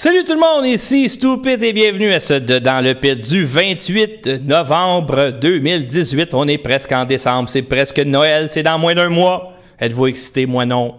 [0.00, 4.28] Salut tout le monde, ici Stupid et bienvenue à ce Dans le Pit du 28
[4.46, 6.34] novembre 2018.
[6.34, 9.54] On est presque en décembre, c'est presque Noël, c'est dans moins d'un mois.
[9.80, 10.46] Êtes-vous excité?
[10.46, 10.94] Moi non.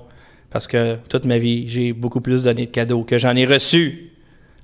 [0.49, 4.11] Parce que toute ma vie, j'ai beaucoup plus donné de cadeaux que j'en ai reçus.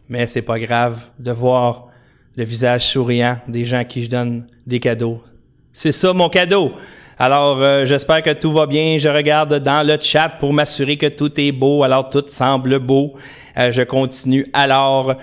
[0.10, 1.88] Mais c'est pas grave de voir
[2.36, 5.24] le visage souriant des gens qui je donne des cadeaux.
[5.72, 6.74] C'est ça mon cadeau.
[7.18, 8.98] Alors, euh, j'espère que tout va bien.
[8.98, 11.84] Je regarde dans le chat pour m'assurer que tout est beau.
[11.84, 13.14] Alors, tout semble beau.
[13.58, 14.46] Euh, je continue.
[14.52, 15.16] Alors,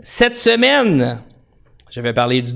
[0.00, 1.20] cette semaine,
[1.90, 2.54] je vais parler du,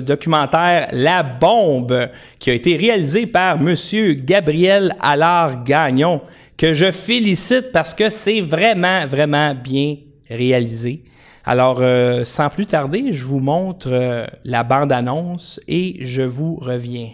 [0.00, 2.08] documentaire La Bombe,
[2.38, 6.22] qui a été réalisé par Monsieur Gabriel Allard-Gagnon,
[6.56, 9.96] que je félicite parce que c'est vraiment, vraiment bien
[10.30, 11.04] réalisé.
[11.44, 17.10] Alors, euh, sans plus tarder, je vous montre la bande-annonce et je vous reviens.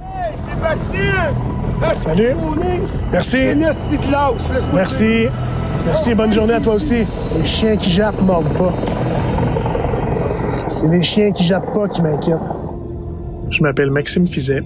[0.00, 1.34] Hey, c'est Maxime!
[1.94, 2.34] Salut!
[3.12, 3.38] Merci!
[4.72, 5.28] Merci!
[5.86, 7.04] Merci, bonne journée à toi aussi.
[7.36, 8.72] Les chiens qui jappent mordent pas.
[10.68, 12.38] C'est les chiens qui jappent pas qui m'inquiètent.
[13.50, 14.62] Je m'appelle Maxime Fizet.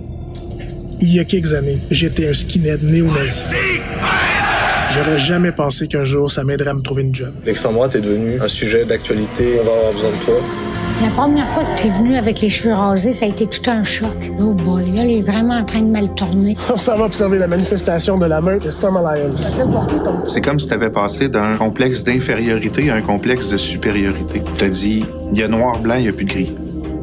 [1.00, 3.42] Il y a quelques années, j'étais un skinhead néo-nazi.
[4.90, 7.34] J'aurais jamais pensé qu'un jour ça m'aiderait à me trouver une job.
[7.44, 9.58] L'extrême droite est devenu un sujet d'actualité.
[9.60, 10.34] On va avoir besoin de toi.
[11.00, 13.70] La première fois que tu es venu avec les cheveux rasés, ça a été tout
[13.70, 14.32] un choc.
[14.40, 16.56] Oh boy, là, il est vraiment en train de mal tourner.
[16.72, 19.60] On s'en va observer la manifestation de la meute de Storm Alliance.
[20.26, 24.42] C'est comme si tu avais passé d'un complexe d'infériorité à un complexe de supériorité.
[24.58, 26.52] Tu as dit, il y a noir, blanc, il n'y a plus de gris.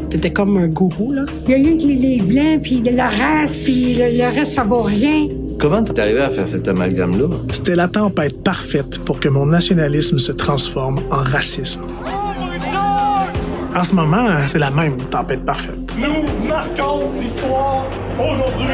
[0.10, 1.24] T'étais comme un gourou, là.
[1.46, 4.84] Il y a rien que les blancs, puis le reste, puis le, reste, ça vaut
[4.84, 5.28] rien.
[5.58, 7.28] Comment t'es arrivé à faire cet amalgame-là?
[7.52, 11.82] C'était la tempête parfaite pour que mon nationalisme se transforme en racisme.
[13.76, 15.76] En ce moment, c'est la même tempête parfaite.
[15.98, 17.84] Nous marquons l'histoire
[18.18, 18.68] aujourd'hui.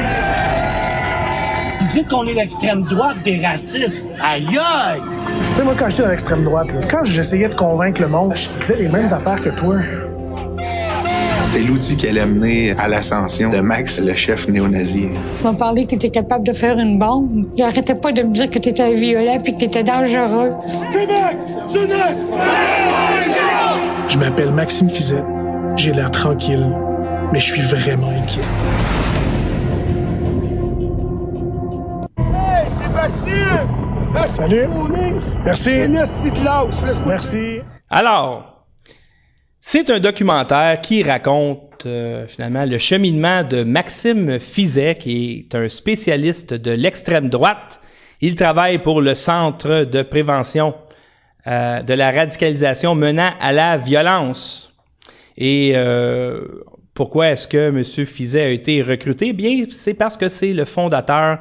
[1.81, 4.05] Vous dites qu'on est l'extrême droite des racistes.
[4.23, 5.01] Aïe aïe!
[5.49, 8.49] Tu sais, moi, quand j'étais dans l'extrême droite, quand j'essayais de convaincre le monde, je
[8.51, 9.77] disais les mêmes affaires que toi.
[11.45, 15.07] C'était l'outil qui allait mener à l'ascension de Max, le chef néo-nazi.
[15.39, 17.47] Tu m'as parlé que tu étais capable de faire une bombe.
[17.57, 20.51] Il arrêtait pas de me dire que tu étais violent puis que tu étais dangereux.
[20.93, 21.37] Québec!
[21.73, 22.29] Jeunesse!
[24.11, 25.25] Je m'appelle Maxime Fizette.
[25.77, 26.67] J'ai l'air tranquille,
[27.31, 28.41] mais je suis vraiment inquiet.
[32.17, 34.27] Hey, c'est Maxime!
[34.27, 34.67] Salut!
[35.45, 35.87] Merci!
[37.07, 37.59] Merci!
[37.89, 38.65] Alors,
[39.61, 45.69] c'est un documentaire qui raconte euh, finalement le cheminement de Maxime Fizet, qui est un
[45.69, 47.79] spécialiste de l'extrême droite.
[48.19, 50.75] Il travaille pour le Centre de prévention
[51.47, 54.73] euh, de la radicalisation menant à la violence.
[55.37, 56.45] Et euh,
[56.93, 57.83] pourquoi est-ce que M.
[58.05, 59.33] Fizet a été recruté?
[59.33, 61.39] Bien, c'est parce que c'est le fondateur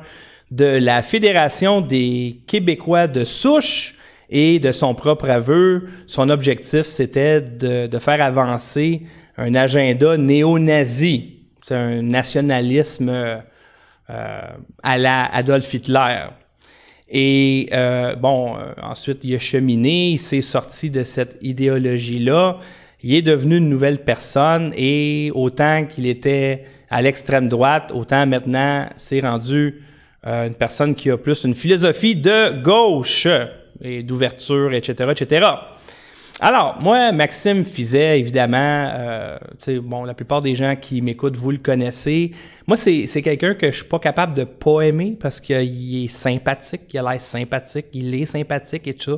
[0.50, 3.94] de la Fédération des Québécois de souche
[4.30, 9.02] et de son propre aveu, son objectif, c'était de, faire avancer
[9.36, 11.40] un agenda néo-nazi.
[11.62, 14.40] C'est un nationalisme euh,
[14.82, 16.28] à la Adolf Hitler.
[17.10, 22.58] Et euh, bon, euh, ensuite, il a cheminé, il s'est sorti de cette idéologie-là.
[23.02, 28.88] Il est devenu une nouvelle personne et autant qu'il était à l'extrême droite, autant maintenant,
[28.96, 29.82] c'est rendu
[30.26, 33.26] euh, une personne qui a plus une philosophie de gauche
[33.82, 35.46] et d'ouverture, etc., etc.
[36.42, 39.38] Alors, moi, Maxime Fizet, évidemment, euh,
[39.82, 42.30] bon, la plupart des gens qui m'écoutent, vous le connaissez.
[42.66, 46.82] Moi, c'est, quelqu'un que je suis pas capable de pas aimer parce qu'il est sympathique,
[46.94, 49.16] il a l'air sympathique, il est sympathique et tout ça.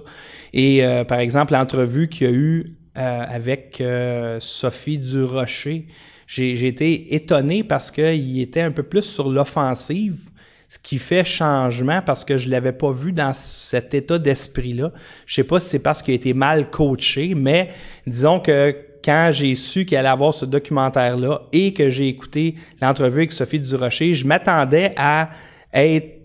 [0.52, 5.86] Et euh, par exemple, l'entrevue qu'il y a eu euh, avec euh, Sophie Durocher,
[6.26, 10.31] j'ai, j'ai été étonné parce qu'il était un peu plus sur l'offensive
[10.72, 14.90] ce qui fait changement parce que je l'avais pas vu dans cet état d'esprit-là.
[15.26, 17.68] Je sais pas si c'est parce qu'il a été mal coaché, mais
[18.06, 18.74] disons que
[19.04, 23.60] quand j'ai su qu'il allait avoir ce documentaire-là et que j'ai écouté l'entrevue avec Sophie
[23.60, 25.28] Durocher, je m'attendais à
[25.74, 26.22] être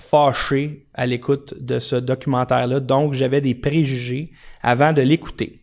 [0.00, 2.80] fâché à l'écoute de ce documentaire-là.
[2.80, 4.30] Donc, j'avais des préjugés
[4.62, 5.57] avant de l'écouter.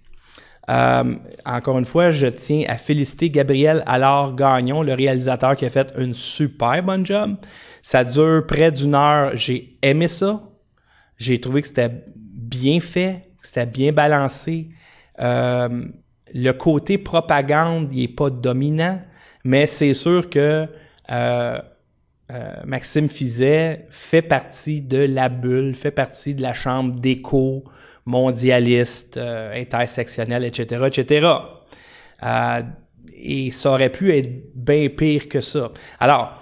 [0.69, 1.15] Euh,
[1.45, 5.93] encore une fois, je tiens à féliciter Gabriel Allard Gagnon, le réalisateur qui a fait
[5.97, 7.35] une super bonne job.
[7.81, 9.31] Ça dure près d'une heure.
[9.35, 10.41] J'ai aimé ça.
[11.17, 14.69] J'ai trouvé que c'était bien fait, que c'était bien balancé.
[15.21, 15.85] Euh,
[16.33, 18.99] le côté propagande, il n'est pas dominant,
[19.43, 20.67] mais c'est sûr que
[21.11, 21.59] euh,
[22.65, 27.63] Maxime Fizet fait partie de la bulle, fait partie de la chambre d'écho
[28.05, 31.27] mondialiste, euh, intersectionnel, etc., etc.
[32.23, 32.61] Euh,
[33.13, 35.71] et ça aurait pu être bien pire que ça.
[35.99, 36.41] Alors,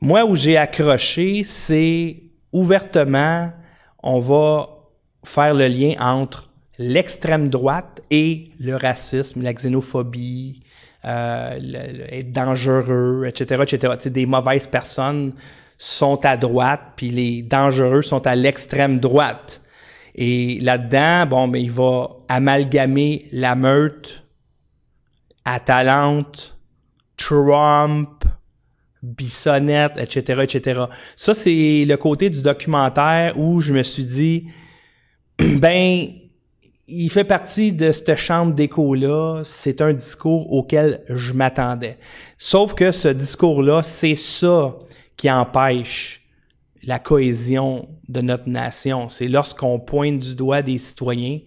[0.00, 2.16] moi, où j'ai accroché, c'est
[2.52, 3.52] ouvertement,
[4.02, 4.68] on va
[5.24, 10.62] faire le lien entre l'extrême droite et le racisme, la xénophobie,
[11.04, 11.58] euh,
[12.10, 13.92] être dangereux, etc., etc.
[13.96, 15.34] Tu sais, des mauvaises personnes
[15.78, 19.61] sont à droite, puis les dangereux sont à l'extrême droite.
[20.14, 24.24] Et là-dedans, bon, mais il va amalgamer la meute,
[25.44, 26.58] Atalante,
[27.16, 28.24] Trump,
[29.02, 30.82] Bissonnette, etc., etc.
[31.16, 34.48] Ça, c'est le côté du documentaire où je me suis dit,
[35.38, 36.06] ben,
[36.86, 39.42] il fait partie de cette chambre d'écho-là.
[39.44, 41.98] C'est un discours auquel je m'attendais.
[42.36, 44.74] Sauf que ce discours-là, c'est ça
[45.16, 46.21] qui empêche
[46.84, 49.08] la cohésion de notre nation.
[49.08, 51.38] C'est lorsqu'on pointe du doigt des citoyens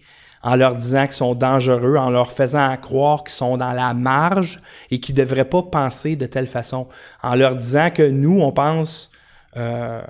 [0.42, 4.60] en leur disant qu'ils sont dangereux, en leur faisant croire qu'ils sont dans la marge
[4.90, 6.86] et qu'ils ne devraient pas penser de telle façon,
[7.22, 9.10] en leur disant que nous, on pense,
[9.56, 10.02] euh,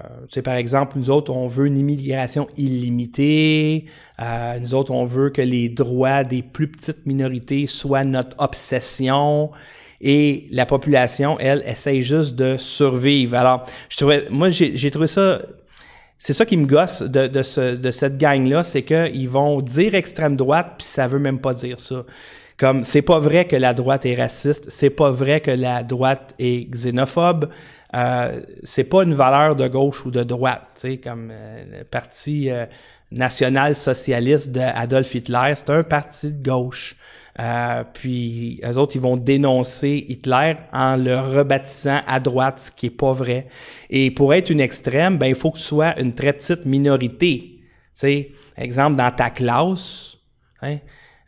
[0.44, 3.87] par exemple, nous autres, on veut une immigration illimitée,
[4.20, 9.50] euh, nous autres, on veut que les droits des plus petites minorités soient notre obsession.
[10.00, 13.37] Et la population, elle, essaye juste de survivre.
[13.37, 15.40] Alors, je trouvais, moi, j'ai trouvé ça
[16.19, 20.87] c'est ça qui me gosse de cette gang-là, c'est qu'ils vont dire extrême droite, puis
[20.87, 22.04] ça veut même pas dire ça.
[22.58, 26.34] Comme, c'est pas vrai que la droite est raciste, c'est pas vrai que la droite
[26.38, 27.50] est xénophobe,
[27.94, 31.84] euh, c'est pas une valeur de gauche ou de droite, tu sais, comme euh, le
[31.84, 32.64] parti euh,
[33.12, 36.96] national-socialiste d'Adolf Hitler, c'est un parti de gauche.
[37.38, 42.87] Euh, puis eux autres, ils vont dénoncer Hitler en le rebaptisant à droite, ce qui
[42.87, 43.49] est pas vrai.
[43.91, 47.61] Et pour être une extrême, ben il faut que tu sois une très petite minorité.
[47.93, 50.17] Sais, exemple dans ta classe,
[50.62, 50.79] hein,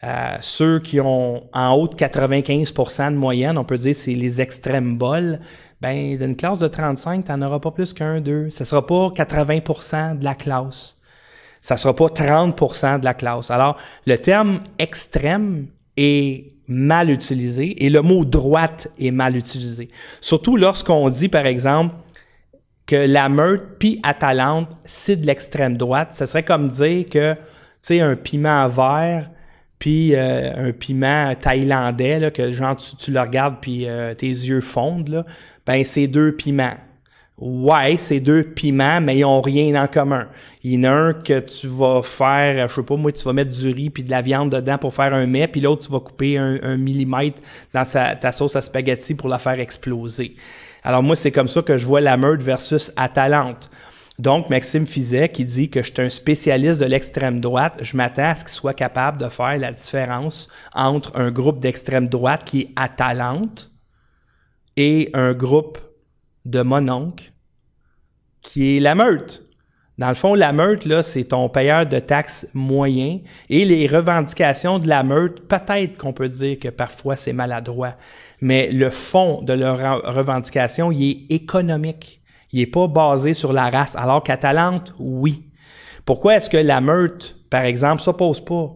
[0.05, 4.41] euh, ceux qui ont en haut de 95% de moyenne, on peut dire c'est les
[4.41, 5.41] extrêmes bols.
[5.81, 8.51] Ben d'une classe de 35, tu n'en auras pas plus qu'un, deux.
[8.51, 10.97] Ça sera pas 80% de la classe.
[11.61, 13.51] Ça sera pas 30% de la classe.
[13.51, 13.77] Alors,
[14.07, 19.89] le terme extrême est mal utilisé et le mot droite est mal utilisé.
[20.21, 21.95] Surtout lorsqu'on dit, par exemple,
[22.87, 26.15] que la meute puis Atalante, c'est de l'extrême droite.
[26.15, 27.41] Ce serait comme dire que, tu
[27.81, 29.31] sais, un piment vert
[29.79, 34.27] puis euh, un piment thaïlandais, là, que genre tu, tu le regardes puis euh, tes
[34.27, 35.25] yeux fondent, là,
[35.67, 36.75] ben c'est deux piments.
[37.41, 40.27] Ouais, c'est deux piments, mais ils ont rien en commun.
[40.65, 43.33] Il y en a un que tu vas faire, je sais pas moi, tu vas
[43.33, 45.93] mettre du riz puis de la viande dedans pour faire un mets, puis l'autre tu
[45.93, 47.41] vas couper un, un millimètre
[47.73, 50.35] dans sa, ta sauce à spaghetti pour la faire exploser.
[50.83, 53.71] Alors moi, c'est comme ça que je vois la meute versus Atalante.
[54.19, 58.31] Donc, Maxime Fizet qui dit que je suis un spécialiste de l'extrême droite, je m'attends
[58.31, 62.63] à ce qu'il soit capable de faire la différence entre un groupe d'extrême droite qui
[62.63, 63.71] est Atalante
[64.77, 65.79] et un groupe
[66.49, 67.33] de mononcle
[68.41, 69.45] qui est la meute.
[69.99, 73.19] Dans le fond, la meute, là, c'est ton payeur de taxes moyen.
[73.51, 77.95] Et les revendications de la meute, peut-être qu'on peut dire que parfois c'est maladroit.
[78.41, 82.23] Mais le fond de leurs revendications, il est économique.
[82.53, 83.97] Il n'est pas basé sur la race.
[83.97, 85.51] Alors qu'Atalante, oui.
[86.07, 88.73] Pourquoi est-ce que la meute, par exemple, s'oppose pas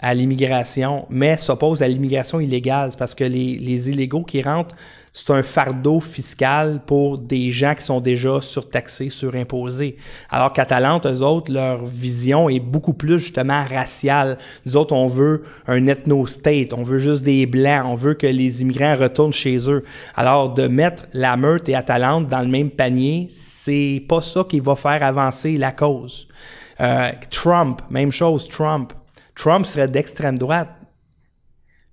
[0.00, 2.90] à l'immigration, mais s'oppose à l'immigration illégale?
[2.98, 4.74] Parce que les illégaux qui rentrent,
[5.16, 9.96] c'est un fardeau fiscal pour des gens qui sont déjà surtaxés, surimposés.
[10.28, 14.38] Alors qu'Atalante, eux autres, leur vision est beaucoup plus justement raciale.
[14.66, 18.62] Nous autres, on veut un ethno-state, on veut juste des blancs, on veut que les
[18.62, 19.84] immigrants retournent chez eux.
[20.16, 24.58] Alors de mettre la meute et Atalante dans le même panier, c'est pas ça qui
[24.58, 26.26] va faire avancer la cause.
[26.80, 28.92] Euh, Trump, même chose, Trump.
[29.36, 30.70] Trump serait d'extrême droite.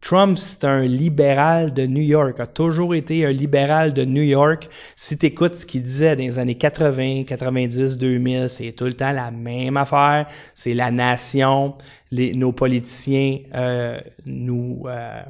[0.02, 4.68] Trump, c'est un libéral de New York, a toujours été un libéral de New York.
[4.96, 8.94] Si tu écoutes ce qu'il disait dans les années 80, 90, 2000, c'est tout le
[8.94, 10.28] temps la même affaire.
[10.56, 11.76] C'est la nation,
[12.12, 15.22] les, nos politiciens euh, nous, euh,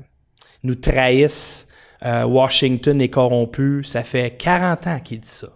[0.64, 1.68] nous trahissent.
[2.06, 3.84] Euh, Washington est corrompu.
[3.84, 5.50] Ça fait 40 ans qu'il dit ça.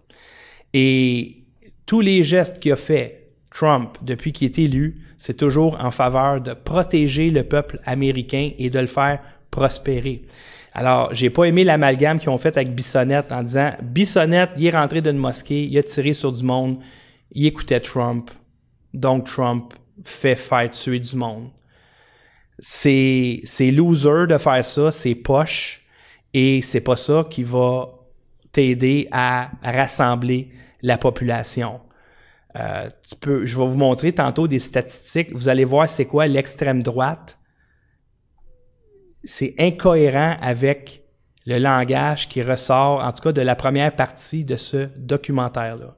[0.73, 1.37] Et
[1.85, 3.24] tous les gestes qu'il a fait,
[3.55, 8.69] Trump, depuis qu'il est élu, c'est toujours en faveur de protéger le peuple américain et
[8.69, 10.23] de le faire prospérer.
[10.73, 14.71] Alors, j'ai pas aimé l'amalgame qu'ils ont fait avec Bissonnette en disant Bissonnette, il est
[14.71, 16.79] rentré d'une mosquée, il a tiré sur du monde,
[17.31, 18.29] il écoutait Trump,
[18.93, 21.47] donc Trump fait faire tuer du monde.
[22.59, 25.81] C'est, c'est loser de faire ça, c'est poche,
[26.33, 27.87] et c'est pas ça qui va
[28.51, 30.49] t'aider à rassembler
[30.81, 31.79] la population.
[32.57, 32.89] Euh,
[33.21, 35.33] je vais vous montrer tantôt des statistiques.
[35.33, 37.37] Vous allez voir c'est quoi l'extrême droite.
[39.23, 41.03] C'est incohérent avec
[41.45, 45.95] le langage qui ressort, en tout cas de la première partie de ce documentaire-là.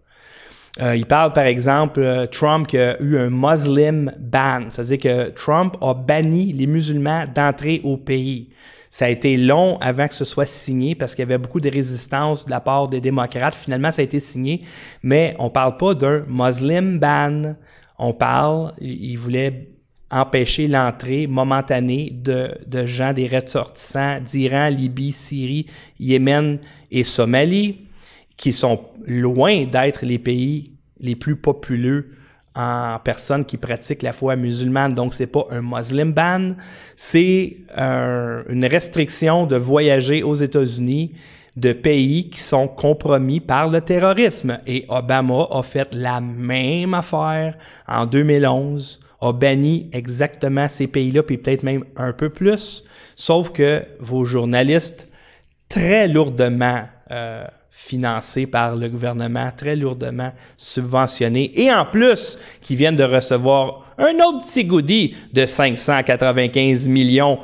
[0.79, 4.69] Euh, il parle, par exemple, euh, Trump qui a eu un Muslim ban.
[4.69, 8.49] C'est-à-dire que Trump a banni les musulmans d'entrer au pays.
[8.89, 11.69] Ça a été long avant que ce soit signé parce qu'il y avait beaucoup de
[11.69, 13.55] résistance de la part des démocrates.
[13.55, 14.61] Finalement, ça a été signé,
[15.03, 17.55] mais on parle pas d'un Muslim ban.
[17.99, 19.69] On parle, il voulait
[20.09, 25.65] empêcher l'entrée momentanée de, de gens, des ressortissants d'Iran, Libye, Syrie,
[25.99, 26.59] Yémen
[26.91, 27.87] et Somalie,
[28.37, 32.16] qui sont loin d'être les pays les plus populeux
[32.57, 34.95] en personnes qui pratiquent la foi musulmane.
[34.95, 36.55] Donc, c'est pas un Muslim ban,
[36.95, 41.13] c'est une restriction de voyager aux États-Unis
[41.55, 44.59] de pays qui sont compromis par le terrorisme.
[44.65, 51.37] Et Obama a fait la même affaire en 2011, a banni exactement ces pays-là, puis
[51.37, 52.83] peut-être même un peu plus,
[53.15, 55.07] sauf que vos journalistes,
[55.69, 57.45] très lourdement euh,
[57.77, 64.15] financés par le gouvernement, très lourdement subventionnés, et en plus, qui viennent de recevoir un
[64.15, 67.37] autre petit goodie de 595 millions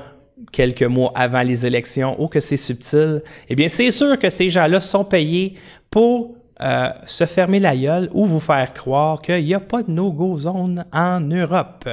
[0.51, 4.49] quelques mois avant les élections, ou que c'est subtil, eh bien, c'est sûr que ces
[4.49, 5.53] gens-là sont payés
[5.91, 9.91] pour euh, se fermer la gueule ou vous faire croire qu'il n'y a pas de
[9.91, 11.87] no-go zone en Europe.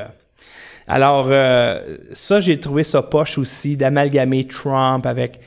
[0.88, 5.40] Alors, euh, ça, j'ai trouvé ça poche aussi d'amalgamer Trump avec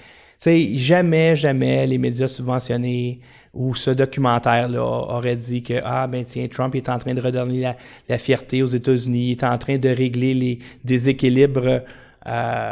[0.44, 3.20] sais, jamais, jamais les médias subventionnés
[3.54, 7.74] ou ce documentaire-là aurait dit que, ah, ben tiens, Trump est en train de redonner
[8.10, 11.82] la, fierté aux États-Unis, est en train de régler les déséquilibres
[12.26, 12.72] euh,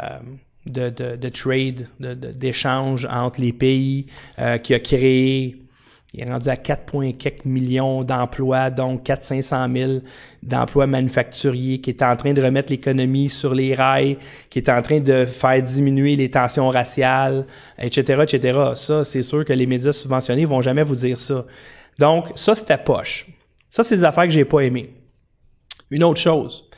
[0.66, 4.06] de, trade, d'échange entre les pays,
[4.38, 5.61] euh, qui a créé
[6.14, 9.92] il est rendu à 4,4 millions d'emplois, donc 400 000
[10.42, 14.18] d'emplois manufacturiers, qui est en train de remettre l'économie sur les rails,
[14.50, 17.46] qui est en train de faire diminuer les tensions raciales,
[17.78, 18.58] etc., etc.
[18.74, 21.46] Ça, c'est sûr que les médias subventionnés vont jamais vous dire ça.
[21.98, 23.26] Donc, ça, ta poche.
[23.70, 24.90] Ça, c'est des affaires que j'ai pas aimées.
[25.90, 26.68] Une autre chose.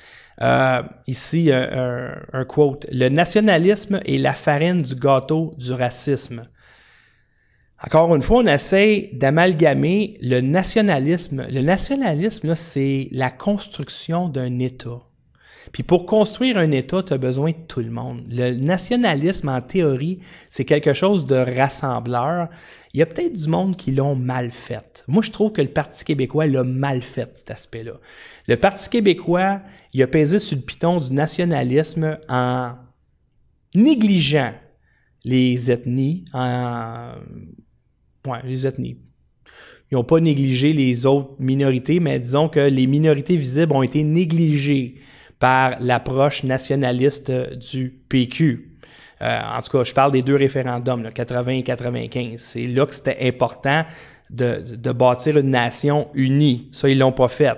[0.42, 2.86] Euh, ici, un, un quote.
[2.92, 6.44] Le nationalisme est la farine du gâteau du racisme.
[7.86, 11.46] Encore une fois, on essaie d'amalgamer le nationalisme.
[11.50, 15.02] Le nationalisme, c'est la construction d'un État.
[15.72, 18.22] Puis pour construire un État, tu as besoin de tout le monde.
[18.30, 22.48] Le nationalisme, en théorie, c'est quelque chose de rassembleur.
[22.92, 25.04] Il y a peut-être du monde qui l'ont mal fait.
[25.06, 27.94] Moi, je trouve que le Parti québécois l'a mal fait, cet aspect-là.
[28.48, 29.60] Le Parti québécois,
[29.92, 32.72] il a pesé sur le piton du nationalisme en
[33.74, 34.52] négligeant
[35.24, 37.12] les ethnies, en
[38.26, 38.96] Ouais, les ethnies.
[39.90, 44.02] Ils n'ont pas négligé les autres minorités, mais disons que les minorités visibles ont été
[44.02, 44.96] négligées
[45.38, 48.70] par l'approche nationaliste du PQ.
[49.22, 52.40] Euh, en tout cas, je parle des deux référendums, 80 et 95.
[52.40, 53.84] C'est là que c'était important
[54.30, 56.68] de, de, bâtir une nation unie.
[56.72, 57.56] Ça, ils l'ont pas fait.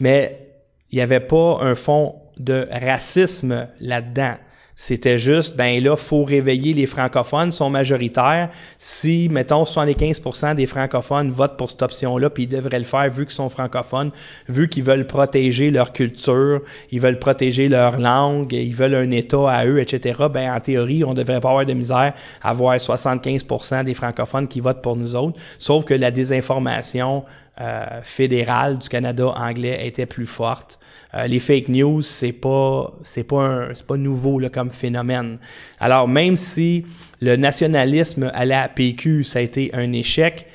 [0.00, 0.46] Mais
[0.90, 4.34] il n'y avait pas un fond de racisme là-dedans.
[4.78, 8.50] C'était juste, ben là, faut réveiller les francophones, sont majoritaires.
[8.76, 13.24] Si, mettons, 75% des francophones votent pour cette option-là, puis ils devraient le faire vu
[13.24, 14.10] qu'ils sont francophones,
[14.50, 19.50] vu qu'ils veulent protéger leur culture, ils veulent protéger leur langue, ils veulent un État
[19.50, 23.82] à eux, etc., ben en théorie, on devrait pas avoir de misère à avoir 75%
[23.82, 25.40] des francophones qui votent pour nous autres.
[25.58, 27.24] Sauf que la désinformation
[27.58, 30.78] euh, fédérale du Canada anglais était plus forte.
[31.14, 35.38] Euh, les fake news, c'est pas c'est pas c'est pas nouveau là, comme phénomène.
[35.80, 36.84] Alors même si
[37.20, 40.46] le nationalisme à la PQ ça a été un échec,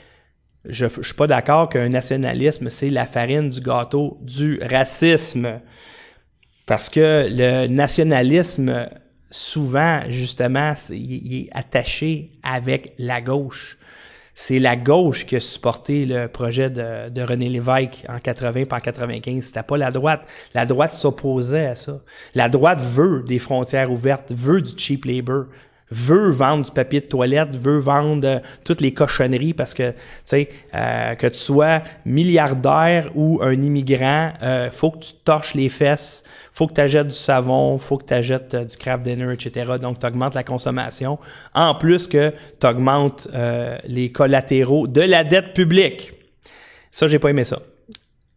[0.66, 5.60] je, je suis pas d'accord qu'un nationalisme c'est la farine du gâteau du racisme
[6.68, 8.88] parce que le nationalisme
[9.32, 13.78] souvent justement il est attaché avec la gauche
[14.34, 19.44] c'est la gauche qui a supporté le projet de, René Lévesque en 80 par 95.
[19.44, 20.22] C'était pas la droite.
[20.54, 22.00] La droite s'opposait à ça.
[22.34, 25.46] La droite veut des frontières ouvertes, veut du cheap labor,
[25.92, 29.98] veut vendre du papier de toilette, veut vendre euh, toutes les cochonneries parce que, tu
[30.26, 35.70] sais, euh, que tu sois milliardaire ou un immigrant, euh, faut que tu torches les
[35.70, 39.74] fesses, faut que tu achètes du savon, faut que tu achètes du craft dinner, etc.
[39.82, 41.20] Donc, tu augmentes la consommation.
[41.54, 43.28] En plus que tu augmentes
[43.86, 46.14] les collatéraux de la dette publique.
[46.90, 47.60] Ça, j'ai pas aimé ça.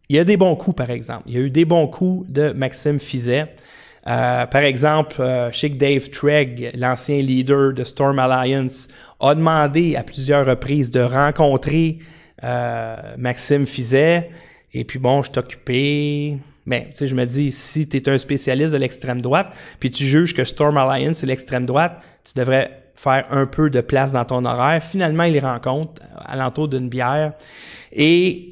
[0.09, 1.23] Il y a des bons coups, par exemple.
[1.27, 3.53] Il y a eu des bons coups de Maxime Fizet.
[4.07, 8.87] Euh, par exemple, euh, Chic Dave Treg, l'ancien leader de Storm Alliance,
[9.19, 11.99] a demandé à plusieurs reprises de rencontrer
[12.43, 14.29] euh, Maxime Fizet.
[14.73, 16.37] Et puis bon, je t'occupais.
[16.65, 19.89] Mais tu sais, je me dis, si tu es un spécialiste de l'extrême droite, puis
[19.89, 24.13] tu juges que Storm Alliance c'est l'extrême droite, tu devrais faire un peu de place
[24.13, 24.81] dans ton horaire.
[24.83, 27.33] Finalement, il les rencontre à l'entour d'une bière.
[27.91, 28.51] Et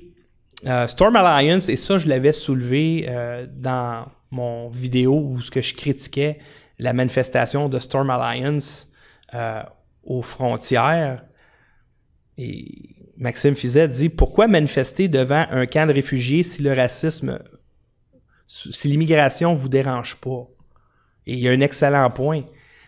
[0.66, 5.62] Euh, Storm Alliance, et ça, je l'avais soulevé euh, dans mon vidéo où ce que
[5.62, 6.40] je critiquais
[6.80, 8.90] la manifestation de Storm Alliance
[9.34, 9.62] euh,
[10.04, 11.24] aux frontières.
[12.38, 17.40] Et Maxime Fizet dit Pourquoi manifester devant un camp de réfugiés si le racisme,
[18.48, 20.48] si l'immigration vous dérange pas
[21.28, 22.44] Et il y a un excellent point.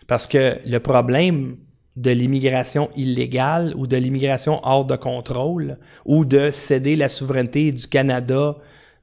[0.08, 1.58] Parce que le problème
[1.94, 7.86] de l'immigration illégale ou de l'immigration hors de contrôle ou de céder la souveraineté du
[7.86, 8.56] Canada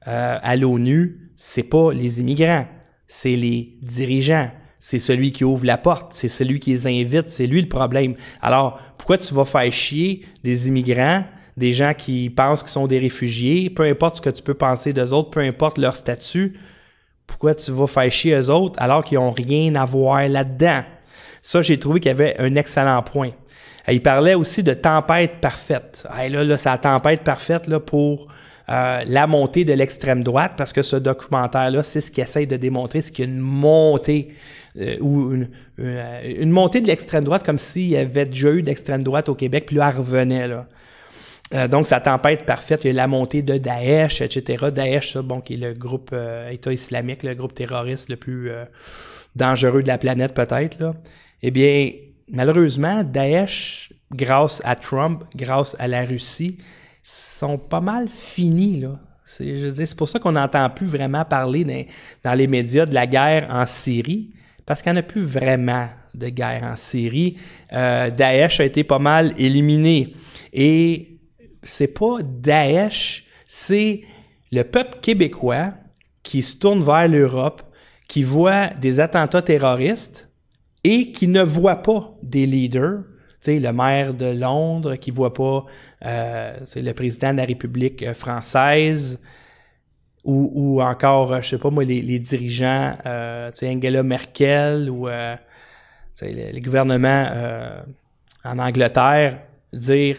[0.06, 2.66] euh, à l'ONU, c'est pas les immigrants,
[3.06, 4.50] c'est les dirigeants.
[4.78, 8.16] C'est celui qui ouvre la porte, c'est celui qui les invite, c'est lui le problème.
[8.42, 11.24] Alors, pourquoi tu vas faire chier des immigrants,
[11.56, 14.92] des gens qui pensent qu'ils sont des réfugiés, peu importe ce que tu peux penser
[14.92, 16.58] d'eux autres, peu importe leur statut,
[17.26, 20.82] pourquoi tu vas faire chier eux autres alors qu'ils n'ont rien à voir là-dedans?
[21.40, 23.30] Ça, j'ai trouvé qu'il y avait un excellent point.
[23.88, 26.06] Il parlait aussi de tempête parfaite.
[26.28, 28.28] là, là, c'est la tempête parfaite là, pour
[28.70, 32.56] euh, la montée de l'extrême droite, parce que ce documentaire-là, c'est ce qu'il essaye de
[32.56, 34.28] démontrer, c'est qu'il y a une montée
[34.80, 38.62] euh, ou une, euh, une, montée de l'extrême droite comme s'il y avait déjà eu
[38.62, 40.48] d'extrême droite au Québec, puis là, elle revenait.
[40.48, 41.68] Là.
[41.68, 44.70] donc, sa tempête parfaite, il y a la montée de Daesh, etc.
[44.74, 46.14] Daesh, ça, bon, qui est le groupe
[46.50, 48.50] État islamique, le groupe terroriste le plus
[49.36, 50.94] dangereux de la planète, peut-être.
[51.42, 51.90] Eh bien,
[52.30, 56.56] malheureusement, Daesh, grâce à Trump, grâce à la Russie,
[57.04, 58.98] sont pas mal finis, là.
[59.26, 61.88] C'est, je c'est pour ça qu'on n'entend plus vraiment parler
[62.22, 64.30] dans, les médias de la guerre en Syrie,
[64.66, 67.36] parce qu'il n'y en a plus vraiment de guerre en Syrie.
[67.72, 70.14] Euh, Daesh a été pas mal éliminé.
[70.52, 71.20] Et
[71.62, 74.02] c'est pas Daesh, c'est
[74.52, 75.74] le peuple québécois
[76.22, 77.62] qui se tourne vers l'Europe,
[78.08, 80.30] qui voit des attentats terroristes
[80.84, 83.04] et qui ne voit pas des leaders
[83.46, 85.64] le maire de Londres qui voit pas
[86.04, 89.18] euh, le président de la République euh, française
[90.24, 95.36] ou, encore, je sais pas moi, les, dirigeants, euh, Angela Merkel ou euh,
[96.22, 97.80] le, le, gouvernement euh,
[98.42, 99.40] en Angleterre,
[99.72, 100.16] dire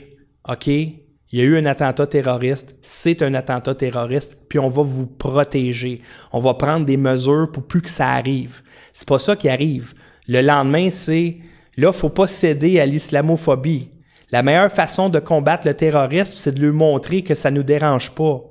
[0.47, 0.99] OK, il
[1.31, 6.01] y a eu un attentat terroriste, c'est un attentat terroriste, puis on va vous protéger.
[6.31, 8.61] On va prendre des mesures pour plus que ça arrive.
[8.93, 9.93] C'est pas ça qui arrive.
[10.27, 11.37] Le lendemain, c'est
[11.77, 13.89] Là, faut pas céder à l'islamophobie.
[14.31, 18.11] La meilleure façon de combattre le terrorisme, c'est de lui montrer que ça nous dérange
[18.11, 18.41] pas.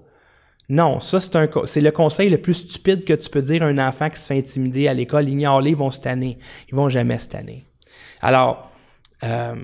[0.68, 3.66] Non, ça c'est un c'est le conseil le plus stupide que tu peux dire à
[3.66, 5.28] un enfant qui se fait intimider à l'école.
[5.28, 6.38] Ignore-les, ils vont se tanner.
[6.70, 7.66] Ils vont jamais se tanner.
[8.22, 8.70] Alors,
[9.24, 9.56] euh,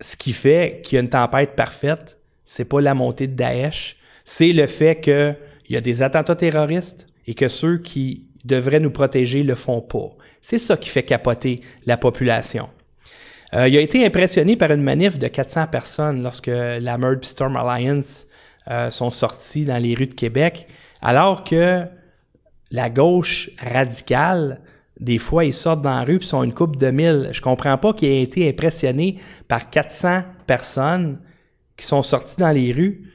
[0.00, 3.96] ce qui fait qu'il y a une tempête parfaite, c'est pas la montée de Daesh,
[4.24, 5.36] c'est le fait qu'il
[5.70, 10.10] y a des attentats terroristes et que ceux qui devraient nous protéger le font pas.
[10.40, 12.68] C'est ça qui fait capoter la population.
[13.54, 17.56] Euh, il a été impressionné par une manif de 400 personnes lorsque la Meurd Storm
[17.56, 18.26] Alliance
[18.70, 20.68] euh, sont sortis dans les rues de Québec,
[21.02, 21.84] alors que
[22.70, 24.60] la gauche radicale,
[25.00, 27.30] des fois, ils sortent dans la rue et sont une coupe de mille.
[27.32, 31.20] Je comprends pas qu'il ait été impressionné par 400 personnes
[31.76, 33.10] qui sont sorties dans les rues.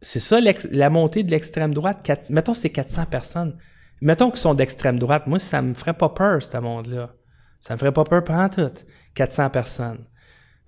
[0.00, 0.38] C'est ça
[0.70, 2.08] la montée de l'extrême droite.
[2.30, 3.56] mettons, c'est 400 personnes.
[4.00, 5.26] Mettons qu'ils sont d'extrême droite.
[5.26, 7.14] Moi, ça me ferait pas peur, ce monde-là.
[7.60, 8.70] Ça me ferait pas peur pendant tout.
[9.14, 10.04] 400 personnes.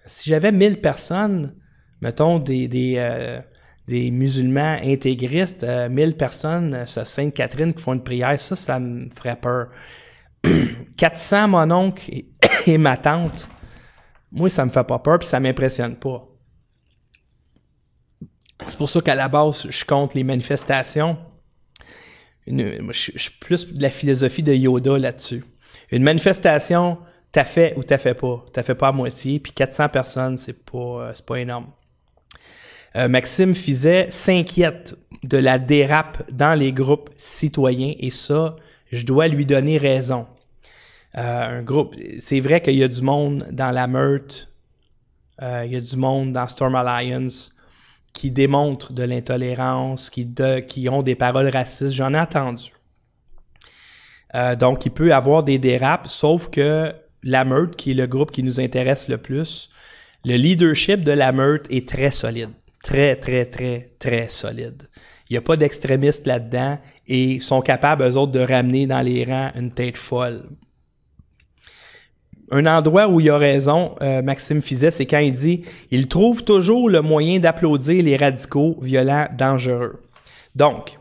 [0.05, 1.55] Si j'avais 1000 personnes,
[2.01, 3.41] mettons euh,
[3.87, 9.09] des musulmans intégristes, 1000 euh, personnes, euh, Sainte-Catherine qui font une prière, ça, ça me
[9.11, 9.69] ferait peur.
[10.97, 12.11] 400, mon oncle
[12.67, 13.49] et, ma tante,
[14.33, 16.27] moi, ça me fait pas peur, puis ça m'impressionne pas.
[18.67, 21.17] C'est pour ça qu'à la base, je compte les manifestations
[22.47, 25.45] je, suis plus de la philosophie de Yoda là-dessus.
[25.91, 26.99] Une manifestation,
[27.33, 28.45] t'as fait ou t'as fait pas.
[28.53, 31.67] T'as fait pas à moitié, puis 400 personnes, c'est pas, euh, pas énorme.
[32.97, 38.57] Euh, Maxime Fizet s'inquiète de la dérape dans les groupes citoyens, et ça,
[38.91, 40.27] je dois lui donner raison.
[41.19, 44.49] Euh, un groupe, c'est vrai qu'il y a du monde dans la meute,
[45.43, 47.55] il y a du monde dans Storm Alliance,
[48.13, 51.93] qui démontrent de l'intolérance, qui, ont des paroles racistes.
[51.93, 52.73] J'en ai entendu.
[54.35, 56.93] Euh, donc, il peut avoir des dérapes, sauf que
[57.23, 59.71] la meute, qui est le groupe qui nous intéresse le plus,
[60.25, 62.51] le leadership de la meute est très solide.
[62.83, 64.89] Très, très, très, très solide.
[65.29, 69.25] Il n'y a pas d'extrémistes là-dedans et sont capables, eux autres, de ramener dans les
[69.25, 70.45] rangs une tête folle
[72.51, 76.45] un endroit où il a raison, euh, Maxime Fizet, c'est quand il dit il trouve
[76.45, 80.03] toujours le moyen d'applaudir les radicaux violents, dangereux.
[80.55, 80.99] Donc,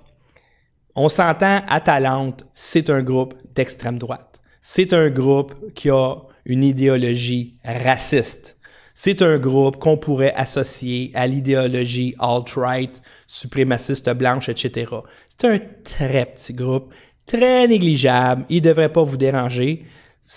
[0.95, 4.39] on s'entend à Talente, c'est un groupe d'extrême droite.
[4.61, 8.57] C'est un groupe qui a une idéologie raciste.
[8.93, 14.91] C'est un groupe qu'on pourrait associer à l'idéologie alt-right, suprémaciste blanche, etc.
[15.29, 16.93] C'est un très petit groupe,
[17.25, 18.45] très négligeable.
[18.49, 19.85] Ils ne devraient pas vous déranger.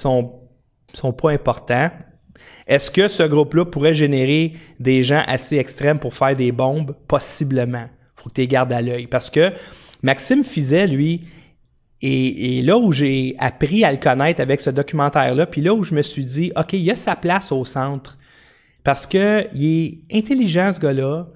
[0.05, 0.31] Ils
[0.93, 1.91] sont, pas importants.
[2.67, 6.95] Est-ce que ce groupe-là pourrait générer des gens assez extrêmes pour faire des bombes?
[7.09, 7.87] Possiblement.
[8.15, 9.07] faut que tu les gardes à l'œil.
[9.07, 9.53] Parce que
[10.03, 11.23] Maxime Fizet, lui,
[12.01, 15.95] et, là où j'ai appris à le connaître avec ce documentaire-là, puis là où je
[15.95, 18.19] me suis dit, OK, il a sa place au centre.
[18.83, 21.29] Parce que il est intelligent, ce gars-là.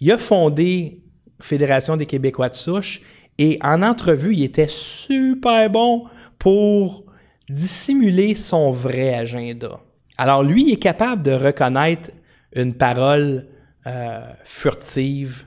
[0.00, 1.02] Il a fondé
[1.40, 3.00] Fédération des Québécois de souche.
[3.38, 6.04] Et en entrevue, il était super bon
[6.38, 7.06] pour
[7.50, 9.80] dissimuler son vrai agenda.
[10.16, 12.10] Alors lui, il est capable de reconnaître
[12.54, 13.46] une parole
[13.86, 15.44] euh, furtive.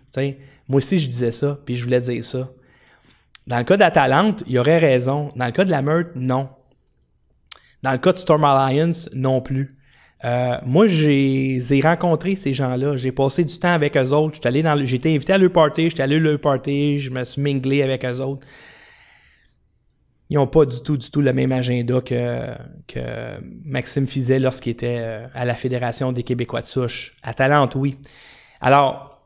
[0.68, 2.50] Moi aussi, je disais ça, puis je voulais dire ça.
[3.46, 5.30] Dans le cas d'Atalante, il aurait raison.
[5.36, 6.50] Dans le cas de la meurtre, non.
[7.84, 9.78] Dans le cas de Storm Alliance, non plus.
[10.24, 12.96] Euh, moi, j'ai rencontré ces gens-là.
[12.96, 14.39] J'ai passé du temps avec eux autres.
[14.48, 18.06] Été invité à leur party, j'étais allé à leur party, je me suis minglé avec
[18.06, 18.48] eux autres.
[20.34, 24.98] Ils n'ont pas du tout, du tout le même agenda que, Maxime Fizet lorsqu'il était
[25.00, 27.15] euh, à la Fédération des Québécois de souche.
[27.22, 28.00] À Talente, oui.
[28.60, 29.22] Alors,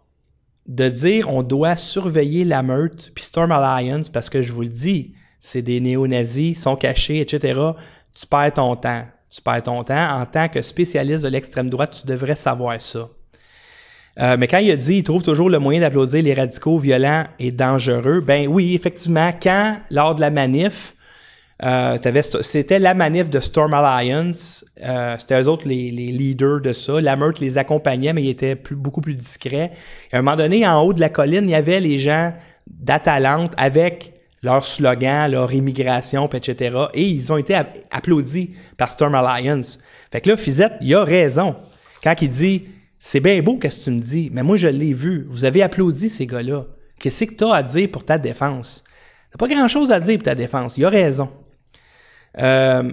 [0.68, 4.68] de dire on doit surveiller la meute puis Storm Alliance parce que je vous le
[4.68, 7.58] dis, c'est des néo-nazis, sont cachés, etc.
[8.14, 9.06] Tu perds ton temps.
[9.30, 10.20] Tu perds ton temps.
[10.20, 13.08] En tant que spécialiste de l'extrême droite, tu devrais savoir ça.
[14.20, 17.28] Euh, mais quand il a dit il trouve toujours le moyen d'applaudir les radicaux violents
[17.40, 20.96] et dangereux, ben oui, effectivement, quand, lors de la manif,
[21.64, 21.98] euh,
[22.42, 24.64] c'était la manif de Storm Alliance.
[24.84, 27.02] Euh, c'était eux autres les, leaders de ça.
[27.02, 29.72] La meute les accompagnait, mais ils étaient beaucoup plus discrets.
[30.12, 32.34] à un moment donné, en haut de la colline, il y avait les gens
[32.68, 36.78] d'Atalante avec leur slogan, leur immigration, etc.
[36.94, 37.56] Et ils ont été
[37.90, 39.80] applaudis par Storm Alliance.
[40.12, 41.56] Fait que là, Fizette, il a raison.
[42.04, 42.66] Quand il dit
[43.00, 45.26] C'est bien beau, qu'est-ce que tu me dis, mais moi, je l'ai vu.
[45.28, 46.66] Vous avez applaudi ces gars-là.
[47.00, 48.84] Qu'est-ce que tu as à dire pour ta défense?
[49.32, 50.78] T'as pas grand-chose à dire pour ta défense.
[50.78, 51.30] Il a raison.
[52.40, 52.92] Euh,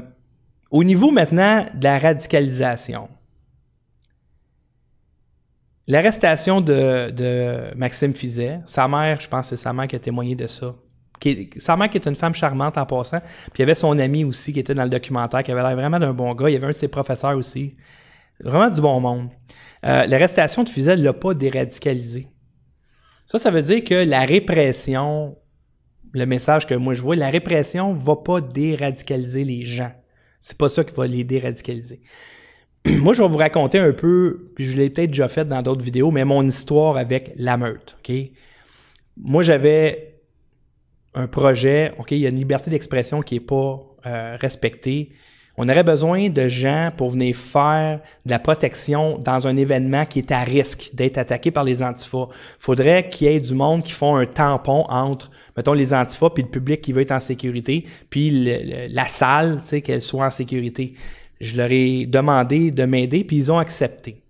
[0.70, 3.08] au niveau maintenant de la radicalisation,
[5.86, 10.34] l'arrestation de, Maxime Fizet, sa mère, je pense que c'est sa mère qui a témoigné
[10.34, 10.74] de ça.
[11.58, 14.24] sa mère qui est une femme charmante en passant, puis il y avait son ami
[14.24, 16.48] aussi qui était dans le documentaire, qui avait l'air vraiment d'un bon gars.
[16.48, 17.76] Il y avait un de ses professeurs aussi.
[18.40, 19.28] Vraiment du bon monde.
[19.86, 22.28] Euh, l'arrestation de Fizet ne l'a pas déradicalisé.
[23.26, 25.36] Ça, ça veut dire que la répression
[26.14, 29.92] le message que moi je vois, la répression va pas déradicaliser les gens.
[30.40, 32.00] C'est pas ça qui va les déradicaliser.
[33.00, 35.82] moi, je vais vous raconter un peu, puis je l'ai peut-être déjà fait dans d'autres
[35.82, 37.96] vidéos, mais mon histoire avec la meute.
[39.16, 40.20] Moi, j'avais
[41.14, 45.12] un projet, OK, il y a une liberté d'expression qui n'est pas euh, respectée.
[45.56, 50.18] On aurait besoin de gens pour venir faire de la protection dans un événement qui
[50.18, 52.26] est à risque d'être attaqué par les antifas.
[52.58, 56.42] Faudrait qu'il y ait du monde qui font un tampon entre, mettons, les antifas puis
[56.42, 60.30] le public qui veut être en sécurité, puis la salle, tu sais, qu'elle soit en
[60.30, 60.94] sécurité.
[61.40, 64.22] Je leur ai demandé de m'aider, puis ils ont accepté.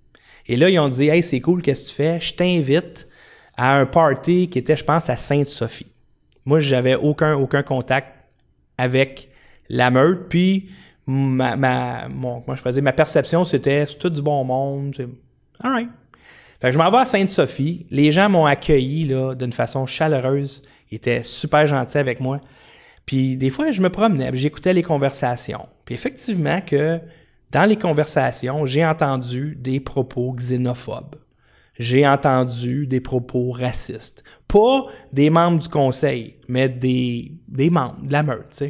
[0.47, 2.21] Et là, ils ont dit, hey, c'est cool, qu'est-ce que tu fais?
[2.21, 3.09] Je t'invite
[3.57, 5.87] à un party qui était, je pense, à Sainte-Sophie.
[6.45, 8.09] Moi, j'avais aucun, aucun contact
[8.77, 9.31] avec
[9.71, 10.69] la meute, puis
[11.07, 14.95] ma, ma, je ma perception, c'était tout du bon monde.
[15.61, 15.89] All right.
[16.61, 17.87] Fait que je m'en vais à Sainte-Sophie.
[17.91, 20.63] Les gens m'ont accueilli d'une façon chaleureuse.
[20.91, 22.41] Ils étaient super gentils avec moi.
[23.07, 25.69] Puis des fois, je me promenais, j'écoutais les conversations.
[25.85, 27.01] Puis effectivement que
[27.51, 31.17] dans les conversations, j'ai entendu des propos xénophobes.
[31.79, 34.23] J'ai entendu des propos racistes.
[34.49, 38.63] Pas des membres du conseil, mais des, des membres de la meute.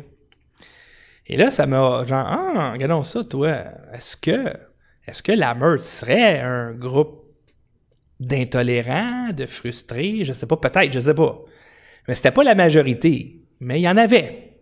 [1.27, 3.65] Et là, ça m'a genre, ah, regardons ça, toi.
[3.93, 4.53] Est-ce que,
[5.07, 7.25] est-ce que la meute serait un groupe
[8.21, 10.25] d'intolérants, de frustrés?
[10.25, 11.39] Je sais pas, peut-être, je sais pas.
[12.07, 13.43] Mais c'était pas la majorité.
[13.61, 14.61] Mais il y en avait.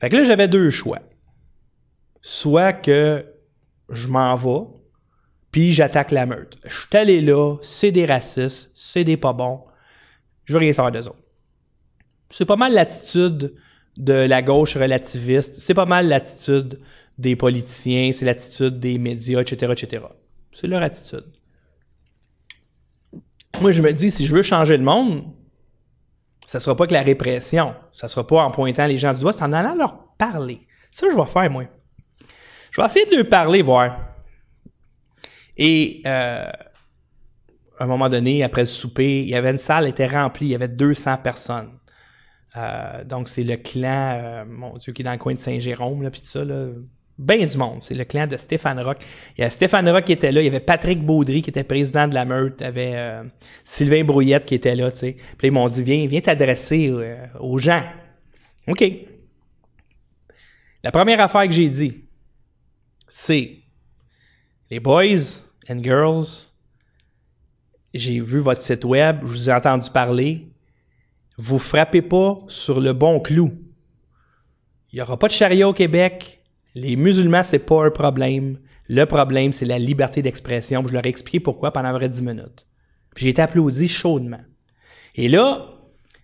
[0.00, 1.00] Fait que là, j'avais deux choix.
[2.20, 3.26] Soit que
[3.88, 4.66] je m'en vais,
[5.50, 6.56] puis j'attaque la meute.
[6.64, 9.64] Je suis allé là, c'est des racistes, c'est des pas bons.
[10.44, 11.22] Je veux rien savoir d'eux autres.
[12.30, 13.54] C'est pas mal l'attitude
[13.96, 15.54] de la gauche relativiste.
[15.54, 16.80] C'est pas mal l'attitude
[17.18, 20.04] des politiciens, c'est l'attitude des médias, etc., etc.
[20.50, 21.24] C'est leur attitude.
[23.60, 25.24] Moi, je me dis, si je veux changer le monde,
[26.46, 27.74] ça sera pas que la répression.
[27.92, 30.66] Ça sera pas en pointant les gens du doigt, c'est en allant leur parler.
[30.90, 31.64] Ça, je vais faire, moi.
[32.70, 33.98] Je vais essayer de leur parler, voir.
[35.56, 36.50] Et euh,
[37.78, 40.46] à un moment donné, après le souper, il y avait une salle, elle était remplie,
[40.46, 41.70] il y avait 200 personnes.
[42.56, 46.02] Euh, donc, c'est le clan, euh, mon Dieu, qui est dans le coin de Saint-Jérôme,
[46.02, 46.68] là, puis tout ça, là.
[47.18, 47.78] bien du monde.
[47.82, 48.98] C'est le clan de Stéphane Rock.
[49.36, 51.64] Il y a Stéphane Rock qui était là, il y avait Patrick Baudry qui était
[51.64, 53.24] président de la meute, il y avait euh,
[53.64, 55.16] Sylvain Brouillette qui était là, tu sais.
[55.38, 56.92] Puis ils m'ont dit, viens, viens t'adresser
[57.40, 57.84] aux gens.
[58.68, 58.84] OK.
[60.84, 62.04] La première affaire que j'ai dit,
[63.08, 63.58] c'est
[64.70, 66.48] les boys and girls,
[67.94, 70.51] j'ai vu votre site web, je vous ai entendu parler.
[71.44, 73.50] Vous frappez pas sur le bon clou.
[74.92, 76.40] Il n'y aura pas de charia au Québec.
[76.76, 78.58] Les musulmans, c'est pas un problème.
[78.88, 80.86] Le problème, c'est la liberté d'expression.
[80.86, 82.68] Je leur ai expliqué pourquoi pendant vrai 10 minutes.
[83.16, 84.38] Puis j'ai été applaudi chaudement.
[85.16, 85.66] Et là,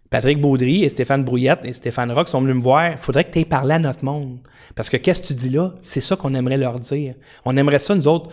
[0.08, 2.92] Patrick Baudry et Stéphane Brouillette et Stéphane Rock sont venus me voir.
[2.92, 4.38] Il faudrait que tu aies parlé à notre monde.
[4.76, 5.74] Parce que qu'est-ce que tu dis là?
[5.80, 7.16] C'est ça qu'on aimerait leur dire.
[7.44, 8.30] On aimerait ça, nous autres.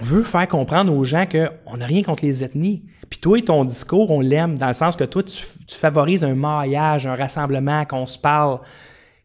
[0.00, 2.82] On veut faire comprendre aux gens qu'on n'a rien contre les ethnies.
[3.10, 6.34] Puis toi et ton discours, on l'aime dans le sens que toi, tu, favorises un
[6.34, 8.60] maillage, un rassemblement, qu'on se parle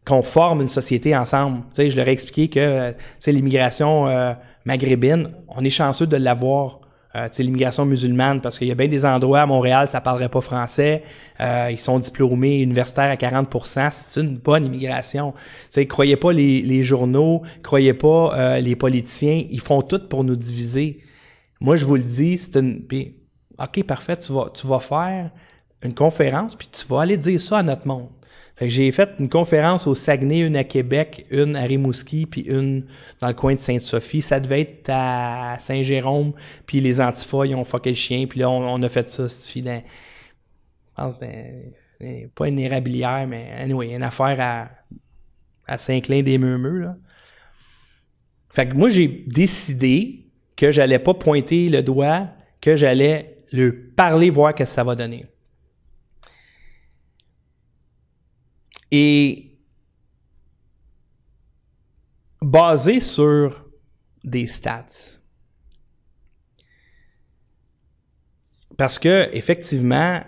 [0.04, 1.58] qu'on forme une société ensemble.
[1.58, 4.32] Tu sais, je leur ai expliqué que euh, tu l'immigration euh,
[4.64, 6.77] maghrébine, on est chanceux de l'avoir.
[7.16, 10.42] Euh, l'immigration musulmane, parce qu'il y a bien des endroits à Montréal, ça parlerait pas
[10.42, 11.02] français.
[11.40, 13.48] Euh, ils sont diplômés universitaires à 40
[13.90, 15.32] C'est une bonne immigration.
[15.32, 19.42] Tu sais, croyez pas les, les journaux, croyez pas euh, les politiciens.
[19.50, 21.00] Ils font tout pour nous diviser.
[21.60, 22.82] Moi, je vous le dis, c'est une...
[22.82, 23.16] Puis,
[23.58, 25.30] OK, parfait, tu vas, tu vas faire
[25.82, 28.08] une conférence, puis tu vas aller dire ça à notre monde.
[28.60, 32.86] J'ai fait une conférence au Saguenay, une à Québec, une à Rimouski, puis une
[33.20, 34.20] dans le coin de Sainte-Sophie.
[34.20, 36.32] Ça devait être à Saint-Jérôme,
[36.66, 39.60] puis les Antifas, ils ont fucké le chien, puis là, on, a fait ça, c'est
[39.60, 39.70] je
[40.96, 41.20] pense
[42.34, 44.70] pas une érablière, mais anyway, une affaire à,
[45.66, 46.96] à Saint-Clin-des-Murmures, là.
[48.50, 52.28] Fait que moi, j'ai décidé que j'allais pas pointer le doigt,
[52.60, 55.26] que j'allais le parler, voir ce que ça va donner.
[58.90, 59.48] Et
[62.40, 63.66] basé sur
[64.24, 65.18] des stats.
[68.76, 70.22] Parce que effectivement,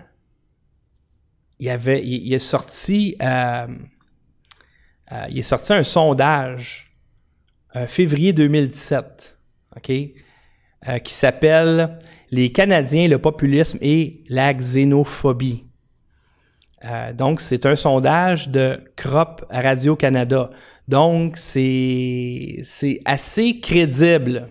[1.59, 3.67] il avait, il, est sorti, euh,
[5.11, 6.91] euh, il est sorti un sondage
[7.75, 9.37] euh, février 2017,
[9.77, 9.91] ok,
[11.03, 11.99] qui s'appelle
[12.31, 15.63] Les Canadiens, le populisme et la xénophobie.
[16.85, 20.49] Euh, donc, c'est un sondage de CROP Radio-Canada.
[20.87, 22.63] Donc, c'est
[23.05, 24.49] assez crédible.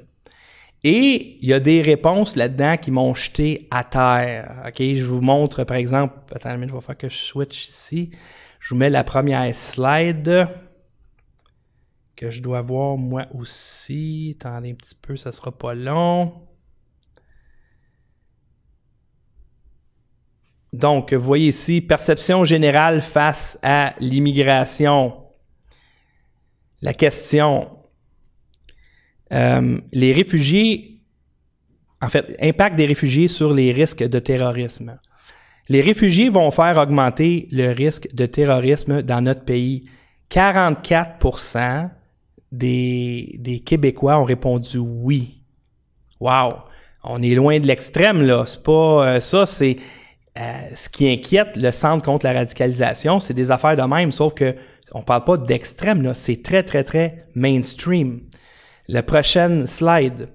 [0.83, 4.63] Et il y a des réponses là-dedans qui m'ont jeté à terre.
[4.67, 8.11] OK, je vous montre, par exemple, attends je vais faire que je switch ici.
[8.61, 10.49] Je vous mets la première slide
[12.17, 14.37] que je dois voir moi aussi.
[14.39, 16.33] Attendez un petit peu, ça sera pas long.
[20.73, 25.15] Donc, voyez ici, perception générale face à l'immigration.
[26.81, 27.69] La question,
[29.33, 31.03] euh, les réfugiés,
[32.01, 34.99] en fait, impact des réfugiés sur les risques de terrorisme.
[35.69, 39.89] Les réfugiés vont faire augmenter le risque de terrorisme dans notre pays.
[40.31, 41.91] 44
[42.53, 45.43] des, des Québécois ont répondu oui.
[46.21, 46.55] Wow!
[47.03, 48.45] On est loin de l'extrême, là.
[48.47, 49.77] C'est pas euh, ça, c'est
[50.75, 54.55] ce qui inquiète le Centre contre la radicalisation, c'est des affaires de même, sauf que
[54.93, 58.21] on parle pas d'extrême, c'est très, très, très mainstream.
[58.89, 60.29] La prochaine slide.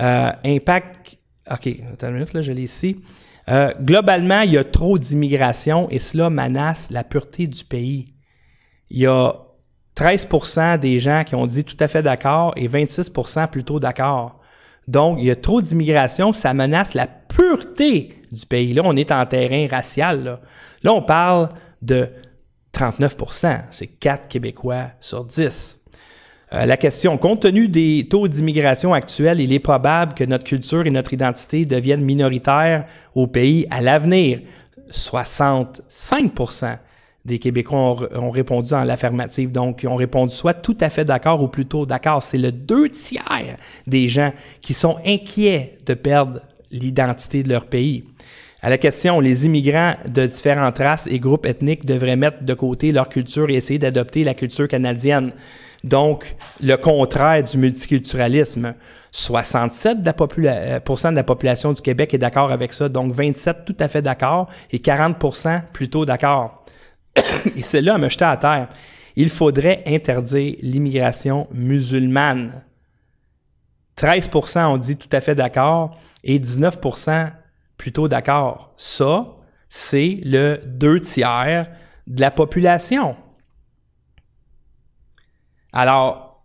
[0.00, 1.18] Euh, impact.
[1.50, 3.00] OK, attends une minute, je l'ai ici.
[3.48, 8.14] Euh, globalement, il y a trop d'immigration et cela menace la pureté du pays.
[8.90, 9.34] Il y a
[9.96, 14.40] 13% des gens qui ont dit tout à fait d'accord et 26% plutôt d'accord.
[14.88, 18.74] Donc, il y a trop d'immigration, ça menace la pureté du pays.
[18.74, 20.38] Là, on est en terrain racial.
[20.82, 21.48] Là, on parle
[21.80, 22.08] de
[22.74, 25.80] 39% c'est 4 Québécois sur 10.
[26.52, 30.86] Euh, la question, compte tenu des taux d'immigration actuels, il est probable que notre culture
[30.86, 34.40] et notre identité deviennent minoritaires au pays à l'avenir.
[34.90, 36.78] 65%
[37.24, 39.50] des Québécois ont, répondu en l'affirmative.
[39.50, 42.22] Donc, ils ont répondu soit tout à fait d'accord ou plutôt d'accord.
[42.22, 46.40] C'est le deux tiers des gens qui sont inquiets de perdre
[46.74, 48.04] l'identité de leur pays.
[48.62, 52.92] À la question, les immigrants de différentes races et groupes ethniques devraient mettre de côté
[52.92, 55.32] leur culture et essayer d'adopter la culture canadienne.
[55.84, 58.74] Donc, le contraire du multiculturalisme.
[59.12, 60.10] 67 de
[60.42, 63.86] la, euh, de la population du Québec est d'accord avec ça, donc 27 tout à
[63.86, 66.64] fait d'accord et 40% plutôt d'accord.
[67.56, 68.68] et c'est là à me jeter à terre.
[69.14, 72.64] Il faudrait interdire l'immigration musulmane.
[73.96, 77.32] 13% ont dit tout à fait d'accord et 19%
[77.76, 78.72] plutôt d'accord.
[78.76, 79.36] Ça,
[79.68, 81.70] c'est le deux tiers
[82.06, 83.16] de la population.
[85.72, 86.44] Alors,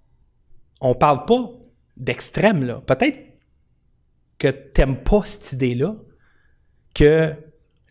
[0.82, 1.52] on parle pas
[1.98, 2.82] d'extrême, là.
[2.86, 3.20] Peut-être
[4.38, 5.96] que t'aimes pas cette idée-là,
[6.94, 7.36] que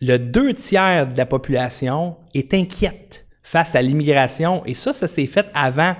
[0.01, 4.65] le deux tiers de la population est inquiète face à l'immigration.
[4.65, 5.95] Et ça, ça s'est fait avant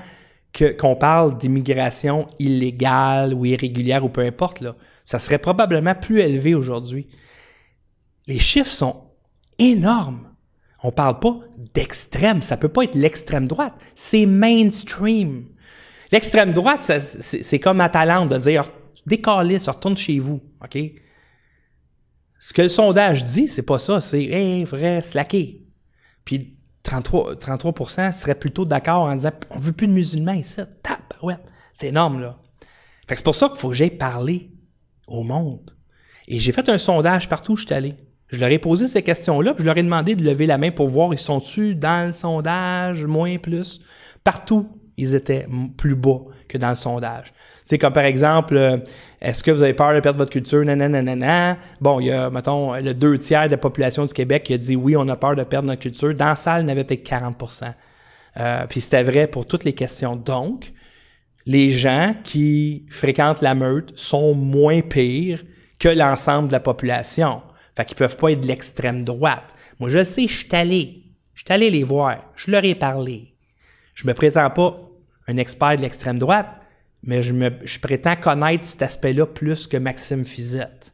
[0.54, 4.64] qu'on parle d'immigration illégale ou irrégulière ou peu importe.
[5.04, 7.08] Ça serait probablement plus élevé aujourd'hui.
[8.28, 9.04] Les chiffres sont
[9.58, 10.30] énormes.
[10.84, 11.40] On parle pas
[11.74, 12.42] d'extrême.
[12.42, 13.74] Ça peut pas être l'extrême droite.
[13.96, 15.46] C'est mainstream.
[16.12, 18.72] L'extrême droite, c'est, comme à talent de dire
[19.06, 20.42] décalez, retourne chez vous.
[22.40, 24.02] Ce que le sondage dit, c'est pas ça.
[24.02, 25.62] C'est vrai, slacker.
[26.24, 26.59] Puis
[26.90, 30.60] 33, 33 seraient plutôt d'accord en disant on veut plus de musulmans ici.
[30.82, 31.38] Tap, ouais.
[31.72, 32.40] C'est énorme, là.
[33.08, 34.50] Fait c'est pour ça qu'il faut que j'aille parler
[35.08, 35.76] au monde.
[36.28, 37.96] Et j'ai fait un sondage partout où je suis allé.
[38.28, 40.72] Je leur ai posé ces questions-là, puis je leur ai demandé de lever la main
[40.72, 43.80] pour voir ils sont-tu dans le sondage, moins, plus?
[44.24, 45.48] Partout, ils étaient
[45.78, 47.34] plus bas que dans le sondage.
[47.64, 48.78] C'est comme par exemple, euh,
[49.22, 50.66] est-ce que vous avez peur de perdre votre culture?
[50.66, 51.58] Nanana.
[51.80, 54.58] Bon, il y a, mettons, le deux tiers de la population du Québec qui a
[54.58, 56.14] dit oui, on a peur de perdre notre culture.
[56.14, 57.74] Dans la salle, il y avait peut-être 40%
[58.38, 60.16] euh, Puis c'était vrai pour toutes les questions.
[60.16, 60.74] Donc,
[61.46, 65.44] les gens qui fréquentent la meute sont moins pires
[65.80, 67.42] que l'ensemble de la population.
[67.76, 69.54] Fait qu'ils peuvent pas être de l'extrême droite.
[69.80, 71.04] Moi, je sais, je suis allé.
[71.34, 72.18] Je suis allé les voir.
[72.36, 73.36] Je leur ai parlé.
[73.94, 74.89] Je me prétends pas
[75.30, 76.50] un expert de l'extrême droite,
[77.04, 80.94] mais je, je prétends connaître cet aspect-là plus que Maxime Fizette.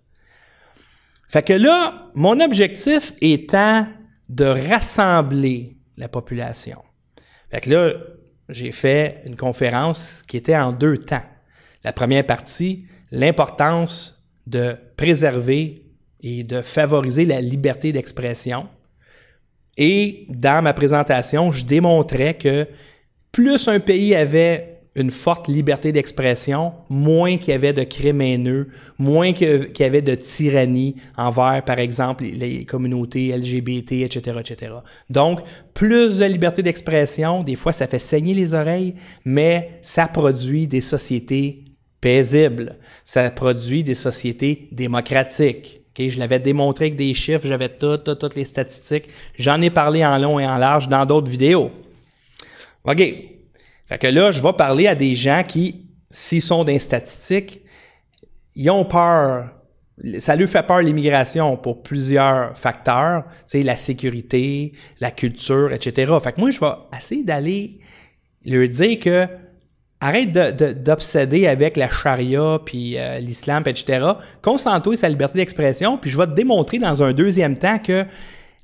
[1.30, 3.88] Fait que là, mon objectif étant
[4.30, 6.84] de rassembler la population.
[7.50, 7.93] Fait que là,
[8.50, 11.24] j'ai fait une conférence qui était en deux temps.
[11.84, 15.86] La première partie, l'importance de préserver
[16.21, 18.67] et de favoriser la liberté d'expression.
[19.78, 22.67] Et dans ma présentation, je démontrais que
[23.36, 28.69] plus un pays avait une forte liberté d'expression, moins qu'il y avait de crimes haineux,
[28.98, 34.76] moins qu'il y avait de tyrannie envers, par exemple, les communautés LGBT, etc., etc.
[35.10, 35.41] Donc,
[35.74, 38.95] plus de liberté d'expression, des fois, ça fait saigner les oreilles,
[39.26, 41.65] mais ça produit des sociétés
[42.00, 42.78] paisibles.
[43.04, 45.82] Ça produit des sociétés démocratiques.
[45.89, 49.10] Okay, je l'avais démontré avec des chiffres, j'avais toutes, toutes les statistiques.
[49.38, 51.69] J'en ai parlé en long et en large dans d'autres vidéos.
[52.86, 52.98] OK.
[53.88, 57.62] Fait que là, je vais parler à des gens qui, s'ils sont dans statistiques,
[58.56, 59.52] ils ont peur.
[60.19, 66.12] Ça lui fait peur l'immigration pour plusieurs facteurs, tu sais, la sécurité, la culture, etc.
[66.21, 67.80] Fait que moi, je vais essayer d'aller
[68.43, 69.28] leur dire que
[70.02, 70.32] arrête
[70.84, 74.06] d'obséder avec la charia, puis euh, l'islam, etc.
[74.41, 78.06] Concentre-toi sur sa liberté d'expression, puis je vais te démontrer dans un deuxième temps que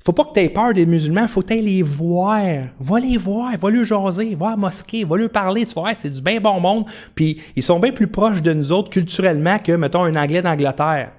[0.04, 2.42] faut pas que tu aies peur des musulmans, faut que les voir.
[2.80, 6.10] Va les voir, va les jaser, va à mosquée, va leur parler, tu vois, c'est
[6.10, 6.84] du bien bon monde.
[7.14, 11.12] Puis ils sont bien plus proches de nous autres culturellement que, mettons, un Anglais d'Angleterre.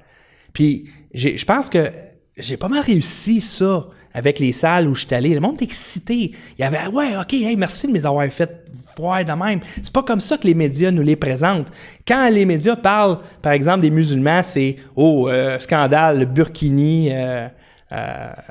[0.52, 1.90] Puis je pense que
[2.38, 5.34] j'ai pas mal réussi ça avec les salles où je suis allé.
[5.34, 6.34] Le monde est excité.
[6.58, 8.64] Il y avait, ouais, OK, merci de les avoir fait
[8.96, 9.60] voir de même.
[9.82, 11.72] C'est pas comme ça que les médias nous les présentent.
[12.08, 17.48] Quand les médias parlent, par exemple, des musulmans, c'est, oh, euh, scandale, Burkini, euh,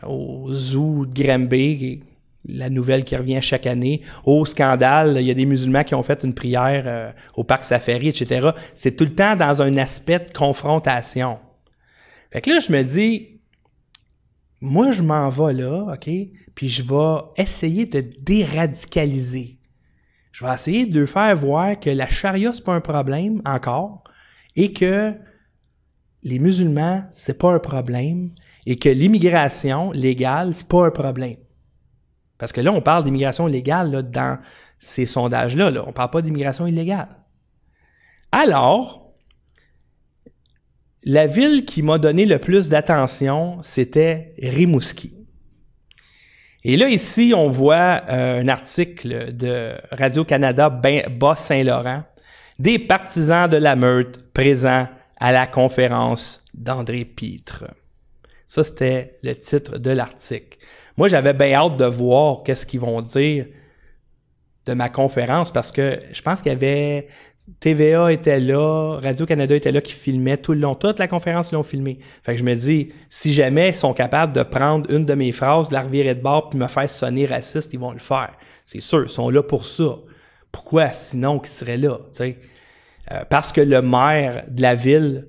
[0.03, 2.01] au zoo de Granby,
[2.45, 6.03] la nouvelle qui revient chaque année, au scandale, il y a des musulmans qui ont
[6.03, 8.51] fait une prière euh, au parc Safari, etc.
[8.75, 11.39] C'est tout le temps dans un aspect de confrontation.
[12.33, 13.41] Fait que là, je me dis,
[14.61, 16.11] moi, je m'en vais là, OK,
[16.55, 19.59] puis je vais essayer de déradicaliser.
[20.33, 24.03] Je vais essayer de faire voir que la charia, c'est pas un problème encore,
[24.57, 25.15] et que
[26.23, 28.31] les musulmans, c'est pas un problème,
[28.67, 31.37] et que l'immigration légale, c'est pas un problème.
[32.39, 34.39] Parce que là, on parle d'immigration légale dans
[34.79, 35.71] ces sondages-là.
[35.71, 35.85] Là.
[35.87, 37.09] On parle pas d'immigration illégale.
[38.33, 39.13] Alors,
[41.05, 45.13] la ville qui m'a donné le plus d'attention, c'était Rimouski.
[46.65, 52.05] Et là, ici, on voit euh, un article de Radio-Canada Bas-Saint-Laurent,
[52.59, 57.65] des partisans de la meute présents à la conférence d'André Pitre.
[58.47, 60.59] Ça, c'était le titre de l'article.
[60.97, 63.47] Moi, j'avais bien hâte de voir qu'est-ce qu'ils vont dire
[64.67, 67.09] de ma conférence parce que je pense qu'il y avait
[67.61, 70.75] TVA était là, Radio-Canada était là qui filmait tout le long.
[70.75, 71.99] Toute la conférence, ils l'ont filmé.
[72.23, 75.33] Fait que je me dis, si jamais ils sont capables de prendre une de mes
[75.33, 78.33] phrases, de la revirer de bord puis me faire sonner raciste, ils vont le faire.
[78.65, 79.97] C'est sûr, ils sont là pour ça.
[80.53, 81.99] Pourquoi sinon qu'ils seraient là?
[82.21, 85.29] Euh, parce que le maire de la ville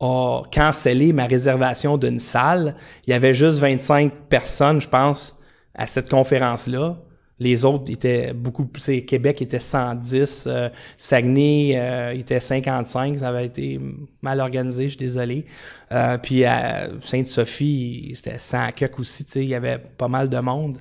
[0.00, 2.76] a cancellé ma réservation d'une salle.
[3.06, 5.36] Il y avait juste 25 personnes, je pense,
[5.74, 6.96] à cette conférence-là.
[7.40, 9.02] Les autres étaient beaucoup plus.
[9.02, 13.80] Québec était 110, euh, Saguenay euh, était 55, ça avait été
[14.22, 15.46] mal organisé, je suis désolé.
[15.92, 20.38] Euh, puis à Sainte-Sophie, c'était 100 quelques aussi, tu il y avait pas mal de
[20.40, 20.78] monde.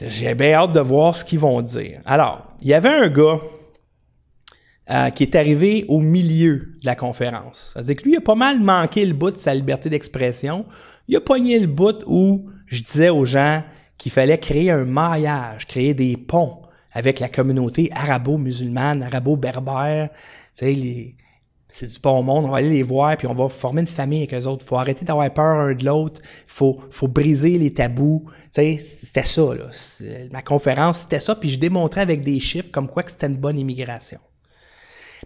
[0.00, 2.00] J'ai bien hâte de voir ce qu'ils vont dire.
[2.04, 3.40] Alors, il y avait un gars
[4.90, 7.70] euh, qui est arrivé au milieu de la conférence.
[7.72, 10.64] C'est-à-dire que lui, il a pas mal manqué le bout de sa liberté d'expression.
[11.08, 13.62] Il a pogné le bout où je disais aux gens
[13.98, 16.62] qu'il fallait créer un maillage, créer des ponts
[16.92, 20.10] avec la communauté arabo-musulmane, arabo-berbère.
[20.56, 21.16] Tu les-
[21.68, 24.18] c'est du bon monde, on va aller les voir, puis on va former une famille
[24.24, 24.64] avec eux autres.
[24.66, 26.20] faut arrêter d'avoir peur un de l'autre.
[26.46, 28.24] faut, faut briser les tabous.
[28.26, 29.70] Tu sais, c'était ça, là.
[30.32, 33.36] Ma conférence, c'était ça, puis je démontrais avec des chiffres comme quoi que c'était une
[33.38, 34.18] bonne immigration.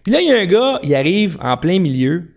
[0.03, 2.33] Puis là, il y a un gars, il arrive en plein milieu.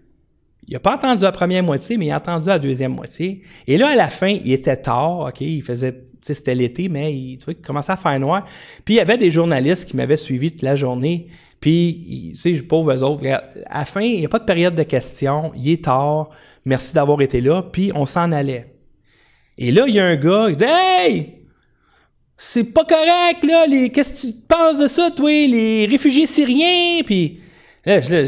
[0.67, 3.43] Il a pas entendu la première moitié, mais il a entendu la deuxième moitié.
[3.67, 5.41] Et là, à la fin, il était tard, OK?
[5.41, 8.45] Il faisait, c'était l'été, mais il, tu vois, il commençait à faire noir.
[8.85, 11.29] Puis il y avait des journalistes qui m'avaient suivi toute la journée.
[11.61, 13.27] Puis, tu sais, je pauvre eux autres.
[13.27, 15.51] À la fin, il n'y a pas de période de questions.
[15.57, 16.31] Il est tard.
[16.65, 17.63] Merci d'avoir été là.
[17.63, 18.75] Puis, on s'en allait.
[19.59, 21.35] Et là, il y a un gars, il dit Hey!
[22.37, 23.67] C'est pas correct, là.
[23.67, 23.91] Les...
[23.91, 25.31] Qu'est-ce que tu penses de ça, toi?
[25.31, 27.03] Les réfugiés syriens?
[27.05, 27.41] Puis,
[27.85, 28.25] là, là.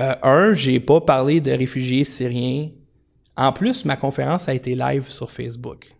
[0.00, 2.70] Euh, un, j'ai pas parlé de réfugiés syriens.
[3.36, 5.94] En plus, ma conférence a été live sur Facebook.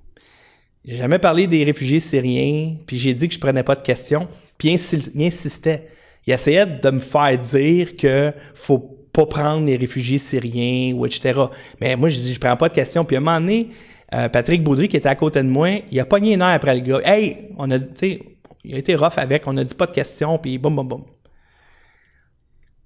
[0.84, 4.26] J'ai jamais parlé des réfugiés syriens, puis j'ai dit que je prenais pas de questions,
[4.56, 5.88] puis il insistait.
[6.26, 8.78] Il essayait de me faire dire que faut
[9.12, 11.38] pas prendre les réfugiés syriens ou etc.
[11.80, 13.04] Mais moi, je dis je prends pas de questions.
[13.04, 13.68] Puis à un moment donné,
[14.14, 16.74] euh, Patrick Baudry, qui était à côté de moi, il a pogné une heure après
[16.74, 17.00] le gars.
[17.04, 18.22] Hey, on a dit, tu sais,
[18.64, 21.04] il a été rough avec, on a dit pas de questions, puis boum, boum, boum.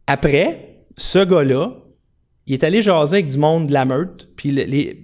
[0.06, 1.76] Après, ce gars-là,
[2.46, 5.02] il est allé jaser avec du monde de la meute, puis le- les,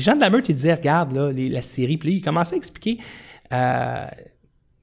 [0.00, 2.58] gens de la meute, ils disaient, regarde, là, la Syrie, puis là, il commençait à
[2.58, 2.98] expliquer
[3.52, 4.06] euh,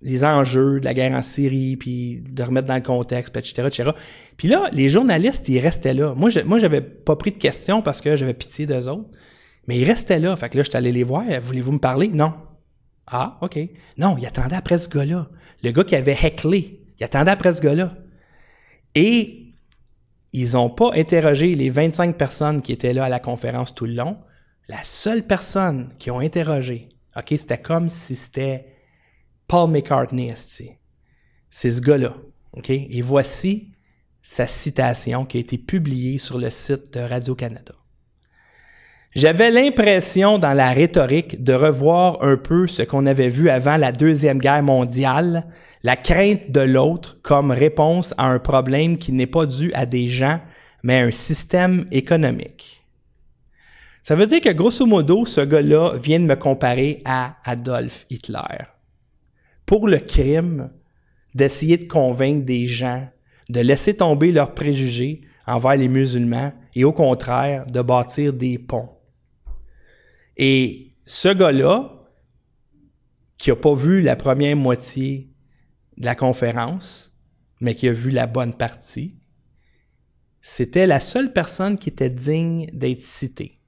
[0.02, 3.92] les enjeux de la guerre en Syrie, puis de remettre dans le contexte, etc., etc.
[4.36, 6.14] Puis là, les journalistes, ils restaient là.
[6.14, 9.10] Moi, je, moi, j'avais pas pris de questions parce que j'avais pitié d'eux autres,
[9.68, 10.36] mais ils restaient là.
[10.36, 11.24] Fait que là, je suis allé les voir.
[11.42, 12.10] Voulez-vous me parler?
[12.10, 12.34] Non.
[13.08, 13.58] Ah, OK.
[13.98, 15.30] Non, il attendait après ce gars-là.
[15.64, 17.96] Le gars qui avait hecklé, il attendait après ce gars-là.
[18.94, 19.47] Et
[20.34, 23.94] ils n'ont pas interrogé les 25 personnes qui étaient là à la conférence tout le
[23.94, 24.18] long.
[24.68, 28.66] La seule personne qu'ils ont interrogé, OK, c'était comme si c'était
[29.48, 32.16] Paul McCartney, c'est ce gars-là.
[32.54, 32.70] OK?
[32.70, 33.72] Et voici
[34.22, 37.74] sa citation qui a été publiée sur le site de Radio-Canada.
[39.18, 43.92] J'avais l'impression dans la rhétorique de revoir un peu ce qu'on avait vu avant la
[43.92, 45.48] Deuxième Guerre mondiale,
[45.82, 50.08] la crainte de l'autre comme réponse à un problème qui n'est pas dû à des
[50.08, 50.40] gens,
[50.84, 52.86] mais à un système économique.
[54.04, 58.68] Ça veut dire que grosso modo, ce gars-là vient de me comparer à Adolf Hitler.
[59.66, 60.70] Pour le crime
[61.34, 63.08] d'essayer de convaincre des gens
[63.50, 68.97] de laisser tomber leurs préjugés envers les musulmans et au contraire de bâtir des ponts.
[70.38, 71.98] Et ce gars-là,
[73.38, 75.34] qui n'a pas vu la première moitié
[75.98, 77.12] de la conférence,
[77.60, 79.16] mais qui a vu la bonne partie,
[80.42, 83.60] c'était la seule personne qui était digne d'être citée.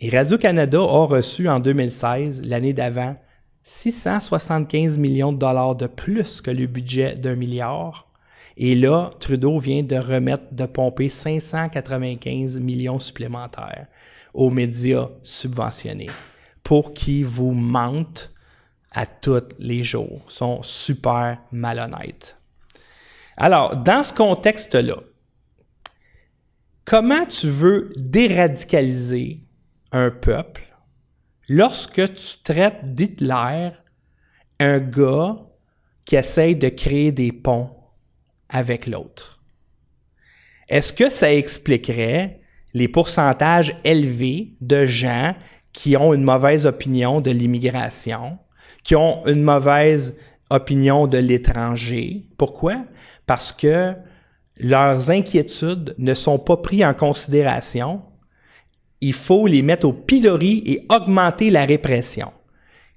[0.00, 3.16] Et Radio-Canada a reçu en 2016, l'année d'avant,
[3.62, 8.10] 675 millions de dollars de plus que le budget d'un milliard.
[8.56, 13.86] Et là, Trudeau vient de remettre, de pomper 595 millions supplémentaires
[14.34, 16.10] aux médias subventionnés
[16.62, 18.32] pour qu'ils vous mentent
[18.92, 20.24] à tous les jours.
[20.28, 22.36] Sont super malhonnêtes.
[23.36, 24.96] Alors, dans ce contexte-là,
[26.84, 29.40] comment tu veux déradicaliser
[29.92, 30.76] un peuple
[31.48, 33.70] lorsque tu traites d'Hitler
[34.58, 35.36] un gars
[36.04, 37.74] qui essaye de créer des ponts
[38.48, 39.42] avec l'autre?
[40.68, 42.39] Est-ce que ça expliquerait
[42.74, 45.34] les pourcentages élevés de gens
[45.72, 48.38] qui ont une mauvaise opinion de l'immigration,
[48.82, 50.16] qui ont une mauvaise
[50.50, 52.26] opinion de l'étranger?
[52.36, 52.84] Pourquoi?
[53.26, 53.94] Parce que
[54.58, 58.02] leurs inquiétudes ne sont pas prises en considération
[59.00, 62.32] il faut les mettre au pilori et augmenter la répression.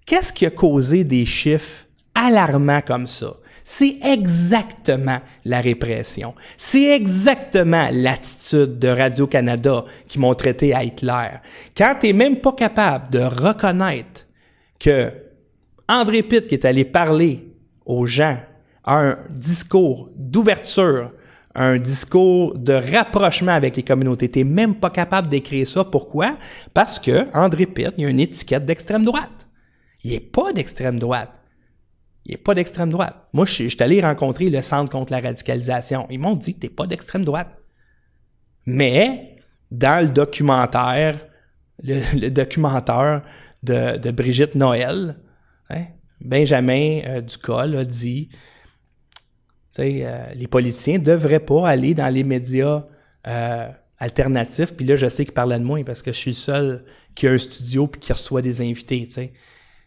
[0.05, 3.37] Qu'est-ce qui a causé des chiffres alarmants comme ça?
[3.63, 6.35] C'est exactement la répression.
[6.57, 11.29] C'est exactement l'attitude de Radio-Canada qui m'ont traité à Hitler.
[11.75, 14.25] Quand tu n'es même pas capable de reconnaître
[14.79, 15.11] que
[15.87, 17.47] André Pitt, qui est allé parler
[17.85, 18.37] aux gens,
[18.83, 21.11] a un discours d'ouverture,
[21.55, 24.29] un discours de rapprochement avec les communautés.
[24.29, 25.83] Tu n'es même pas capable d'écrire ça.
[25.83, 26.37] Pourquoi?
[26.73, 29.47] Parce que André Pitt, il a une étiquette d'extrême droite.
[30.03, 31.42] il n'est pas d'extrême droite.
[32.25, 33.15] Il n'est pas d'extrême droite.
[33.33, 36.07] Moi, je suis allé rencontrer le Centre contre la radicalisation.
[36.09, 37.49] Ils m'ont dit, tu n'es pas d'extrême droite.
[38.65, 39.35] Mais,
[39.71, 41.17] dans le documentaire,
[41.83, 43.23] le, documentaire
[43.61, 45.17] de, Brigitte Noël,
[45.69, 45.85] hein,
[46.21, 48.29] Benjamin euh, Ducol a dit,
[49.79, 52.85] euh, les politiciens ne devraient pas aller dans les médias
[53.27, 54.75] euh, alternatifs.
[54.75, 57.27] Puis là, je sais qu'il parlait de moi parce que je suis le seul qui
[57.27, 59.07] a un studio puis qui reçoit des invités.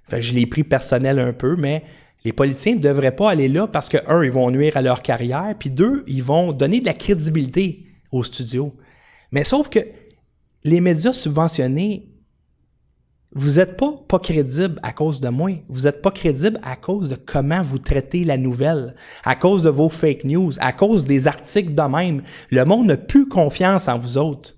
[0.08, 1.84] Fait je l'ai pris personnel un peu, mais
[2.24, 5.02] les politiciens ne devraient pas aller là parce que, un, ils vont nuire à leur
[5.02, 8.74] carrière, puis deux, ils vont donner de la crédibilité au studio.
[9.32, 9.80] Mais sauf que
[10.64, 12.08] les médias subventionnés,
[13.32, 15.50] vous n'êtes pas pas crédible à cause de moi.
[15.68, 18.94] Vous n'êtes pas crédible à cause de comment vous traitez la nouvelle,
[19.24, 22.22] à cause de vos fake news, à cause des articles de même.
[22.50, 24.55] Le monde n'a plus confiance en vous autres.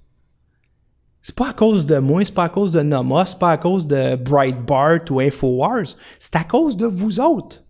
[1.28, 3.58] C'est pas à cause de moi, c'est pas à cause de Nomos, c'est pas à
[3.58, 7.62] cause de Breitbart ou Infowars, c'est à cause de vous autres.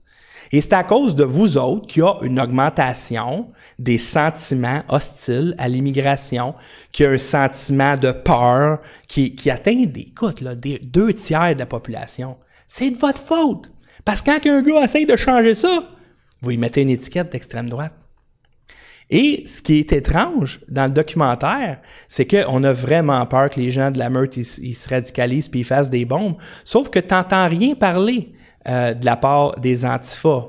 [0.53, 3.49] Et c'est à cause de vous autres qu'il y a une augmentation
[3.81, 6.55] des sentiments hostiles à l'immigration,
[6.93, 8.79] qu'il y a un sentiment de peur
[9.09, 12.37] qui, qui atteint des, écoute, là, des deux tiers de la population.
[12.69, 13.73] C'est de votre faute.
[14.05, 15.83] Parce que quand un gars essaye de changer ça,
[16.43, 17.97] vous y mettez une étiquette d'extrême droite.
[19.11, 23.71] Et ce qui est étrange dans le documentaire, c'est qu'on a vraiment peur que les
[23.71, 26.37] gens de la meute, ils, se radicalisent puis ils fassent des bombes.
[26.65, 28.33] Sauf que tu n'entends rien parler
[28.69, 30.49] euh, de la part des antifas.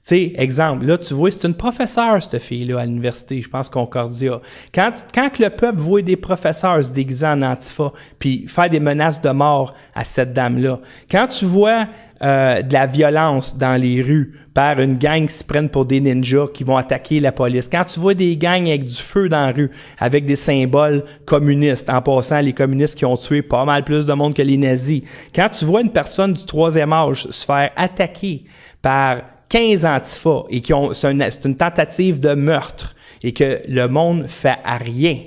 [0.00, 3.68] Tu sais, exemple, là, tu vois, c'est une professeure, cette fille-là, à l'université, je pense,
[3.68, 4.40] Concordia.
[4.72, 9.20] Quand, quand le peuple voit des professeurs se déguiser en antifa, puis faire des menaces
[9.20, 10.78] de mort à cette dame-là,
[11.10, 11.88] quand tu vois
[12.22, 16.00] euh, de la violence dans les rues par une gang qui se prennent pour des
[16.00, 17.68] ninjas qui vont attaquer la police.
[17.68, 21.88] Quand tu vois des gangs avec du feu dans la rue, avec des symboles communistes,
[21.88, 25.02] en passant les communistes qui ont tué pas mal plus de monde que les nazis.
[25.32, 28.42] Quand tu vois une personne du troisième âge se faire attaquer
[28.82, 34.26] par 15 antifas et qui ont, c'est une, tentative de meurtre et que le monde
[34.26, 35.20] fait à rien,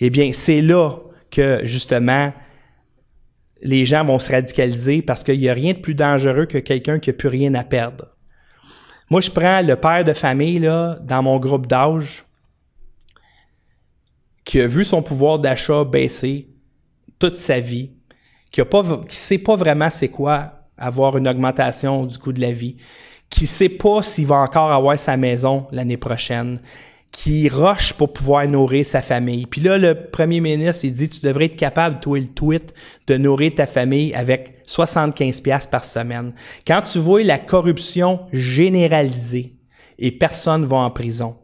[0.00, 0.96] eh bien, c'est là
[1.30, 2.32] que, justement,
[3.62, 6.98] les gens vont se radicaliser parce qu'il n'y a rien de plus dangereux que quelqu'un
[6.98, 8.16] qui n'a plus rien à perdre.
[9.10, 12.24] Moi, je prends le père de famille là, dans mon groupe d'âge
[14.44, 16.48] qui a vu son pouvoir d'achat baisser
[17.18, 17.90] toute sa vie,
[18.50, 18.66] qui ne
[19.08, 22.76] sait pas vraiment c'est quoi avoir une augmentation du coût de la vie,
[23.28, 26.60] qui ne sait pas s'il va encore avoir sa maison l'année prochaine,
[27.12, 29.46] qui roche pour pouvoir nourrir sa famille.
[29.46, 32.74] Puis là, le premier ministre, il dit, tu devrais être capable, toi, le tweet,
[33.06, 36.34] de nourrir ta famille avec 75 pièces par semaine.
[36.66, 39.54] Quand tu vois la corruption généralisée
[39.98, 41.36] et personne va en prison,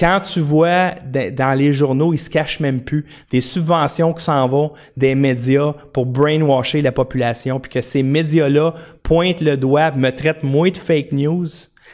[0.00, 4.48] quand tu vois dans les journaux, ils se cachent même plus, des subventions qui s'en
[4.48, 10.10] vont des médias pour brainwasher la population, puis que ces médias-là pointent le doigt, me
[10.10, 11.46] traitent moins de fake news,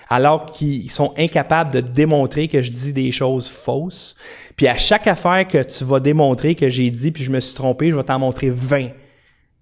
[0.09, 4.15] alors qu'ils sont incapables de démontrer que je dis des choses fausses.
[4.55, 7.55] Puis à chaque affaire que tu vas démontrer que j'ai dit, puis je me suis
[7.55, 8.91] trompé, je vais t'en montrer 20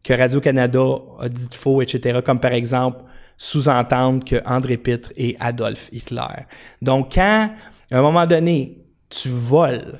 [0.02, 0.84] que Radio-Canada
[1.20, 2.20] a dit de faux, etc.
[2.24, 2.98] Comme par exemple,
[3.36, 6.44] sous-entendre que André Pitre est Adolf Hitler.
[6.82, 7.50] Donc quand,
[7.90, 9.98] à un moment donné, tu voles,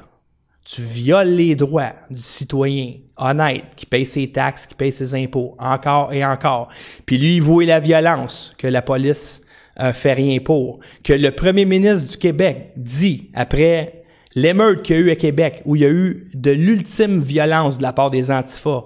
[0.64, 5.56] tu violes les droits du citoyen honnête qui paye ses taxes, qui paye ses impôts,
[5.58, 6.68] encore et encore.
[7.06, 9.40] Puis lui, il voit la violence que la police
[9.80, 10.80] euh, fait rien pour.
[11.02, 14.04] Que le premier ministre du Québec dit, après
[14.34, 17.78] l'émeute qu'il y a eu à Québec, où il y a eu de l'ultime violence
[17.78, 18.84] de la part des antifas,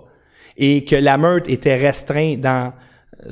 [0.57, 2.73] et que la meute était restreinte dans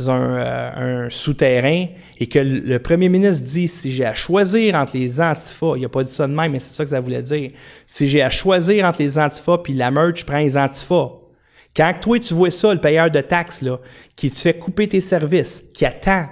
[0.06, 1.86] un, euh, un souterrain,
[2.18, 5.88] et que le premier ministre dit, si j'ai à choisir entre les antifas, il a
[5.88, 7.50] pas dit ça de même, mais c'est ça que ça voulait dire,
[7.86, 11.12] si j'ai à choisir entre les antifas puis la meute, je prends les antifas.
[11.76, 13.78] Quand toi, tu vois ça, le payeur de taxes, là,
[14.14, 16.26] qui te fait couper tes services, qui attend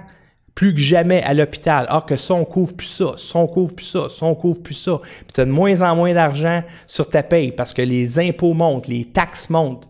[0.55, 1.85] plus que jamais à l'hôpital.
[1.89, 4.63] Ah, que ça, on couvre plus ça, ça, on couvre plus ça, ça, on couvre
[4.63, 4.99] plus ça.
[5.03, 8.53] Puis tu as de moins en moins d'argent sur ta paye parce que les impôts
[8.53, 9.89] montent, les taxes montent.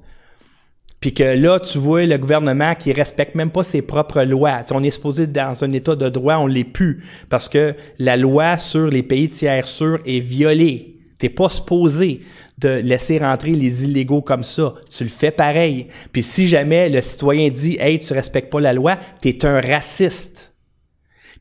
[1.00, 4.62] Puis que là, tu vois le gouvernement qui respecte même pas ses propres lois.
[4.72, 7.04] on est supposé dans un état de droit, on l'est plus.
[7.30, 10.98] Parce que la loi sur les pays tiers sûrs est violée.
[11.20, 12.22] T'es pas supposé
[12.58, 14.74] de laisser rentrer les illégaux comme ça.
[14.90, 15.90] Tu le fais pareil.
[16.12, 20.55] Puis si jamais le citoyen dit Hey, tu respectes pas la loi, t'es un raciste.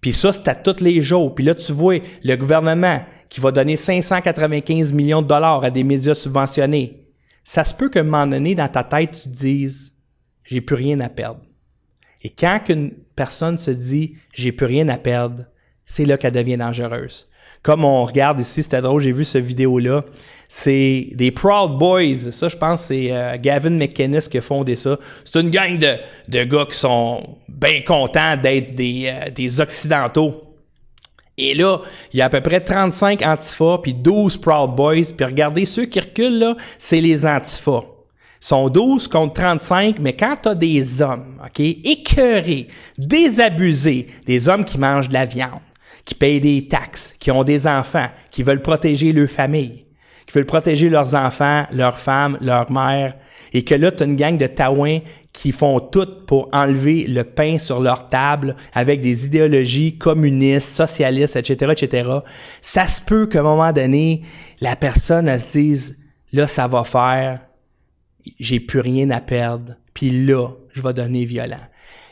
[0.04, 1.34] Puis ça, c'est à tous les jours.
[1.34, 5.82] Puis là, tu vois le gouvernement qui va donner 595 millions de dollars à des
[5.82, 7.08] médias subventionnés.
[7.42, 9.94] Ça se peut qu'à un moment donné, dans ta tête, tu te dises,
[10.44, 11.40] j'ai plus rien à perdre.
[12.22, 15.46] Et quand une personne se dit, j'ai plus rien à perdre,
[15.86, 17.26] c'est là qu'elle devient dangereuse.
[17.64, 20.04] Comme on regarde ici, c'était drôle, j'ai vu ce vidéo-là.
[20.48, 22.30] C'est des Proud Boys.
[22.30, 24.98] Ça, je pense, c'est euh, Gavin McKennis qui a fondé ça.
[25.24, 25.96] C'est une gang de,
[26.28, 30.42] de gars qui sont bien contents d'être des, euh, des Occidentaux.
[31.38, 31.78] Et là,
[32.12, 35.14] il y a à peu près 35 Antifa puis 12 Proud Boys.
[35.16, 37.80] Puis regardez, ceux qui reculent, là, c'est les Antifa.
[38.42, 44.50] Ils sont 12 contre 35, mais quand tu as des hommes, OK, écœurés, désabusés, des
[44.50, 45.60] hommes qui mangent de la viande,
[46.04, 49.86] qui payent des taxes, qui ont des enfants, qui veulent protéger leur famille,
[50.26, 53.14] qui veulent protéger leurs enfants, leurs femmes, leurs mères,
[53.52, 54.98] et que là, tu as une gang de taouins
[55.32, 61.36] qui font tout pour enlever le pain sur leur table avec des idéologies communistes, socialistes,
[61.36, 62.10] etc., etc.,
[62.60, 64.22] ça se peut qu'à un moment donné,
[64.60, 65.98] la personne, elle se dise,
[66.32, 67.40] là, ça va faire,
[68.40, 71.56] j'ai plus rien à perdre, puis là, je vais donner violent.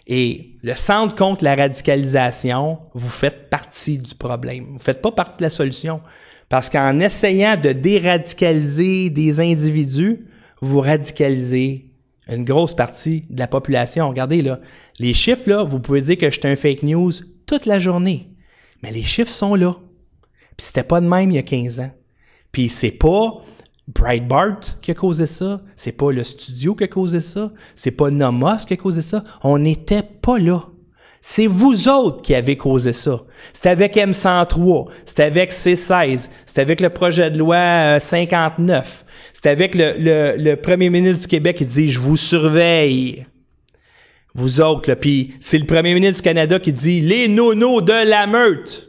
[0.06, 4.66] Et le Centre contre la radicalisation, vous faites partie du problème.
[4.72, 6.00] Vous faites pas partie de la solution.
[6.48, 10.26] Parce qu'en essayant de déradicaliser des individus,
[10.60, 11.90] vous radicalisez
[12.28, 14.08] une grosse partie de la population.
[14.08, 14.60] Regardez là,
[14.98, 17.12] les chiffres là, vous pouvez dire que je suis un fake news
[17.46, 18.30] toute la journée,
[18.82, 19.72] mais les chiffres sont là.
[20.56, 21.90] Puis c'était pas de même il y a 15 ans.
[22.52, 23.42] Puis c'est pas
[23.88, 28.10] Breitbart qui a causé ça, c'est pas le studio qui a causé ça, c'est pas
[28.10, 30.68] Nomos qui a causé ça, on n'était pas là.
[31.24, 33.22] C'est vous autres qui avez causé ça.
[33.52, 39.50] C'était avec M103, c'était avec C16, c'était avec le projet de loi 59, euh, c'était
[39.50, 43.26] avec le, premier ministre du Québec qui dit «Je vous surveille».
[44.34, 44.96] Vous autres, là.
[44.96, 48.88] Puis c'est le premier ministre du Canada qui dit «Les nonos de la meute».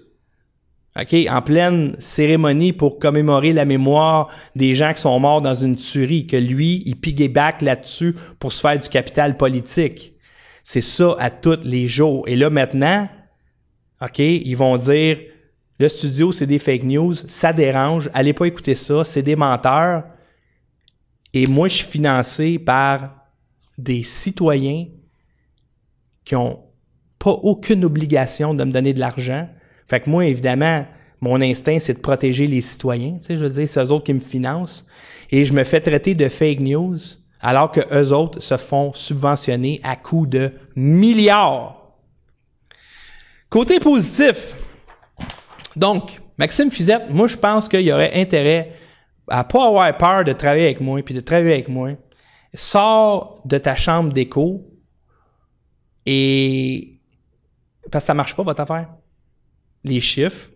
[1.00, 5.76] OK, en pleine cérémonie pour commémorer la mémoire des gens qui sont morts dans une
[5.76, 10.14] tuerie, que lui, il piggyback là-dessus pour se faire du capital politique.
[10.62, 12.28] C'est ça à tous les jours.
[12.28, 13.10] Et là, maintenant,
[14.02, 15.18] OK, ils vont dire,
[15.80, 20.04] le studio, c'est des fake news, ça dérange, allez pas écouter ça, c'est des menteurs.
[21.34, 23.16] Et moi, je suis financé par
[23.80, 24.86] des citoyens
[26.24, 26.60] qui ont
[27.18, 29.50] pas aucune obligation de me donner de l'argent
[29.94, 30.88] fait que moi, évidemment,
[31.22, 33.20] mon instinct, c'est de protéger les citoyens.
[33.20, 34.84] Tu sais, je veux dire, c'est eux autres qui me financent.
[35.30, 36.98] Et je me fais traiter de fake news
[37.40, 41.94] alors que eux autres se font subventionner à coût de milliards.
[43.52, 44.56] Côté positif.
[45.76, 48.72] Donc, Maxime Fusette, moi, je pense qu'il y aurait intérêt
[49.28, 51.92] à pas avoir peur de travailler avec moi puis de travailler avec moi.
[52.56, 54.66] Sors de ta chambre d'écho
[56.08, 57.00] et
[57.92, 58.90] parce que ça marche pas votre affaire
[59.84, 60.52] les chiffres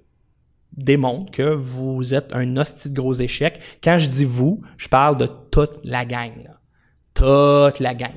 [0.75, 3.59] démontrent que vous êtes un hostie gros échec.
[3.83, 6.49] Quand je dis vous, je parle de toute la gang.
[7.13, 8.11] Toute la gang.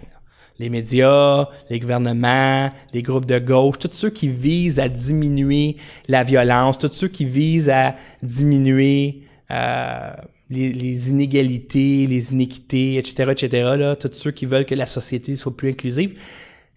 [0.59, 6.23] Les médias, les gouvernements, les groupes de gauche, tous ceux qui visent à diminuer la
[6.23, 10.13] violence, tous ceux qui visent à diminuer euh,
[10.51, 15.71] les, inégalités, les iniquités, etc., etc., tous ceux qui veulent que la société soit plus
[15.71, 16.19] inclusive,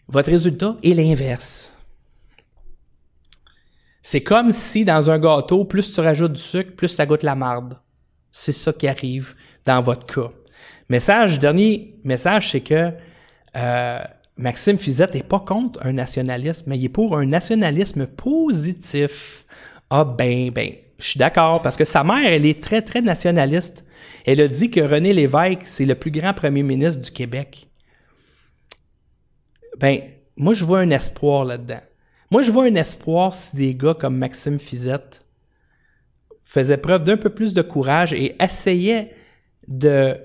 [0.07, 1.72] votre résultat est l'inverse.
[4.05, 7.35] C'est comme si dans un gâteau, plus tu rajoutes du sucre, plus ça goûte la
[7.35, 7.79] marde.
[8.31, 9.33] C'est ça qui arrive
[9.65, 10.29] dans votre cas.
[10.89, 12.91] Message, dernier message, c'est que
[13.55, 13.99] euh,
[14.35, 19.45] Maxime Fizette n'est pas contre un nationalisme, mais il est pour un nationalisme positif.
[19.89, 23.85] Ah ben, ben, je suis d'accord, parce que sa mère, elle est très, très nationaliste.
[24.25, 27.67] Elle a dit que René Lévesque, c'est le plus grand premier ministre du Québec.
[29.79, 30.01] Ben,
[30.35, 31.81] moi, je vois un espoir là-dedans.
[32.33, 35.23] Moi, je vois un espoir si des gars comme Maxime Fizette
[36.43, 39.13] faisaient preuve d'un peu plus de courage et essayaient
[39.67, 40.17] de.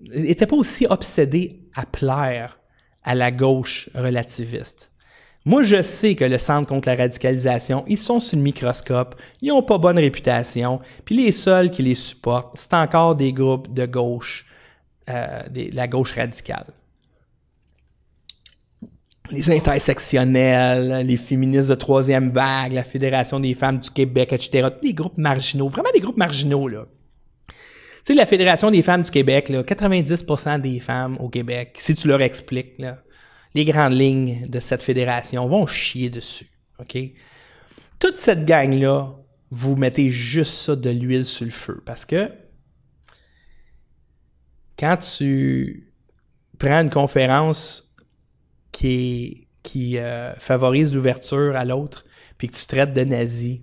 [0.00, 2.58] n'étaient pas aussi obsédés à plaire
[3.04, 4.92] à la gauche relativiste.
[5.44, 9.48] Moi, je sais que le Centre contre la radicalisation, ils sont sur le microscope, ils
[9.48, 13.84] n'ont pas bonne réputation, puis les seuls qui les supportent, c'est encore des groupes de
[13.84, 14.46] gauche,
[15.10, 15.42] euh,
[15.74, 16.72] la gauche radicale
[19.32, 24.68] les intersectionnels, les féministes de troisième vague, la Fédération des femmes du Québec, etc.
[24.78, 26.86] Tous les groupes marginaux, vraiment des groupes marginaux, là.
[27.48, 27.54] Tu
[28.02, 32.08] sais, la Fédération des femmes du Québec, là, 90% des femmes au Québec, si tu
[32.08, 32.82] leur expliques,
[33.54, 36.98] les grandes lignes de cette fédération vont chier dessus, OK?
[38.00, 39.14] Toute cette gang-là,
[39.50, 42.30] vous mettez juste ça de l'huile sur le feu parce que
[44.78, 45.92] quand tu
[46.58, 47.91] prends une conférence
[48.72, 52.04] qui, qui euh, favorise l'ouverture à l'autre,
[52.38, 53.62] puis que tu traites de nazi,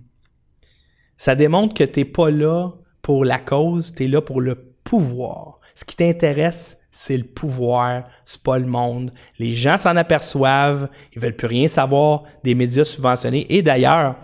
[1.16, 2.70] ça démontre que tu n'es pas là
[3.02, 4.54] pour la cause, tu es là pour le
[4.84, 5.60] pouvoir.
[5.74, 9.12] Ce qui t'intéresse, c'est le pouvoir, c'est pas le monde.
[9.38, 13.46] Les gens s'en aperçoivent, ils veulent plus rien savoir des médias subventionnés.
[13.50, 14.16] Et d'ailleurs,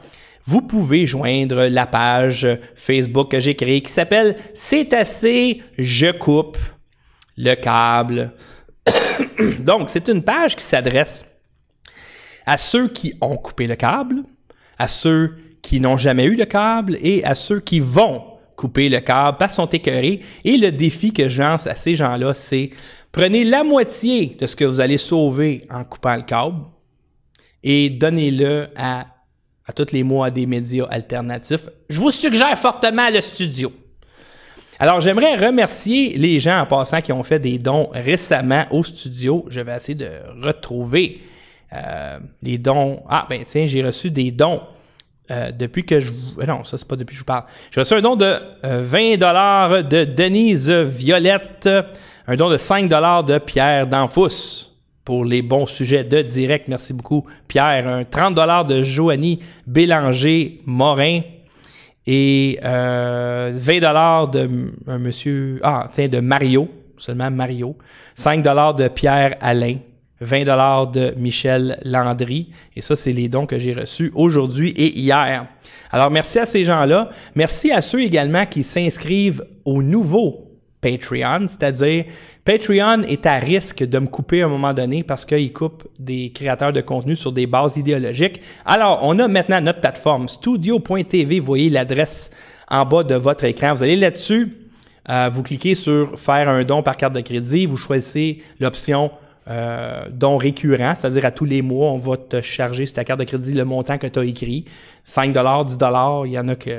[0.44, 6.58] vous pouvez joindre la page Facebook que j'ai créée qui s'appelle C'est assez, je coupe
[7.36, 8.32] le câble.
[9.66, 11.26] Donc, c'est une page qui s'adresse
[12.46, 14.22] à ceux qui ont coupé le câble,
[14.78, 18.22] à ceux qui n'ont jamais eu le câble et à ceux qui vont
[18.54, 20.20] couper le câble parce qu'ils sont écœurés.
[20.44, 22.70] Et le défi que je à ces gens-là, c'est
[23.10, 26.62] prenez la moitié de ce que vous allez sauver en coupant le câble
[27.64, 29.06] et donnez-le à,
[29.74, 31.68] tous les mois des médias alternatifs.
[31.90, 33.72] Je vous suggère fortement le studio.
[34.78, 39.46] Alors, j'aimerais remercier les gens en passant qui ont fait des dons récemment au studio.
[39.48, 40.10] Je vais essayer de
[40.42, 41.22] retrouver
[41.72, 43.02] euh, les dons.
[43.08, 44.60] Ah, ben tiens, j'ai reçu des dons
[45.30, 46.42] euh, depuis que je vous...
[46.46, 47.44] Non, ça, c'est pas depuis que je vous parle.
[47.70, 51.68] J'ai reçu un don de 20 euh, dollars de Denise Violette,
[52.26, 54.72] un don de 5 dollars de Pierre Danfous
[55.06, 56.68] pour les bons sujets de direct.
[56.68, 57.88] Merci beaucoup, Pierre.
[57.88, 61.22] Un 30 dollars de Joanie Bélanger-Morin
[62.06, 64.48] et 20 dollars de
[64.86, 65.60] un monsieur...
[65.62, 67.76] Ah, tiens, de Mario, seulement Mario.
[68.14, 69.76] 5 dollars de Pierre Alain.
[70.20, 72.50] 20 dollars de Michel Landry.
[72.74, 75.46] Et ça, c'est les dons que j'ai reçus aujourd'hui et hier.
[75.90, 77.10] Alors, merci à ces gens-là.
[77.34, 80.45] Merci à ceux également qui s'inscrivent au nouveau
[80.80, 82.04] Patreon, c'est-à-dire
[82.44, 86.30] Patreon est à risque de me couper à un moment donné parce qu'il coupe des
[86.32, 88.40] créateurs de contenu sur des bases idéologiques.
[88.64, 91.40] Alors, on a maintenant notre plateforme studio.tv.
[91.40, 92.30] Vous voyez l'adresse
[92.70, 93.72] en bas de votre écran.
[93.72, 94.52] Vous allez là-dessus,
[95.08, 99.10] euh, vous cliquez sur faire un don par carte de crédit, vous choisissez l'option
[99.48, 103.20] euh, dons récurrents, c'est-à-dire à tous les mois, on va te charger sur ta carte
[103.20, 104.64] de crédit le montant que tu as écrit.
[105.04, 105.78] 5 10
[106.24, 106.70] il y en a que.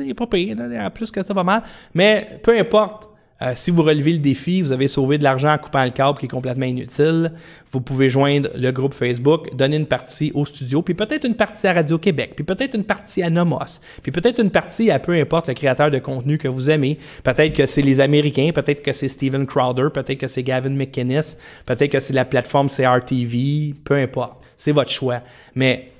[0.00, 1.62] Il n'y a pas payé, il en a plus que ça, pas mal.
[1.94, 3.07] Mais peu importe
[3.40, 6.18] euh, si vous relevez le défi, vous avez sauvé de l'argent en coupant le câble
[6.18, 7.32] qui est complètement inutile.
[7.70, 11.68] Vous pouvez joindre le groupe Facebook, donner une partie au studio, puis peut-être une partie
[11.68, 15.46] à Radio-Québec, puis peut-être une partie à Nomos, puis peut-être une partie à peu importe
[15.46, 16.98] le créateur de contenu que vous aimez.
[17.22, 21.22] Peut-être que c'est les Américains, peut-être que c'est Steven Crowder, peut-être que c'est Gavin McInnes,
[21.64, 24.42] peut-être que c'est la plateforme CRTV, peu importe.
[24.56, 25.20] C'est votre choix.
[25.54, 25.92] Mais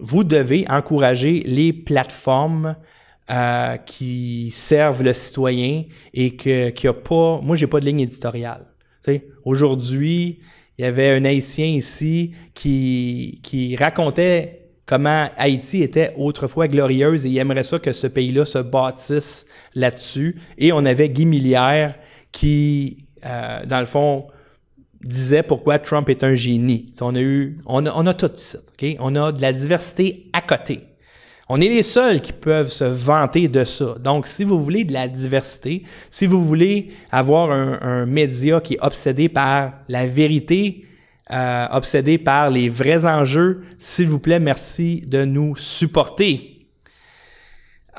[0.00, 2.74] vous devez encourager les plateformes
[3.30, 7.40] euh, qui servent le citoyen et que qui a pas.
[7.42, 8.66] Moi, j'ai pas de ligne éditoriale.
[9.44, 10.40] Aujourd'hui,
[10.78, 17.28] il y avait un Haïtien ici qui, qui racontait comment Haïti était autrefois glorieuse et
[17.28, 20.36] il aimerait ça que ce pays-là se bâtisse là-dessus.
[20.58, 21.94] Et on avait Guy Millière
[22.32, 24.26] qui, euh, dans le fond,
[25.02, 26.90] disait pourquoi Trump est un génie.
[27.00, 28.96] on a eu, on a, on a tout ça, ok?
[28.98, 30.89] On a de la diversité à côté.
[31.52, 33.96] On est les seuls qui peuvent se vanter de ça.
[33.98, 38.80] Donc, si vous voulez de la diversité, si vous voulez avoir un, média qui est
[38.80, 40.84] obsédé par la vérité,
[41.32, 46.49] euh, obsédé par les vrais enjeux, s'il vous plaît, merci de nous supporter.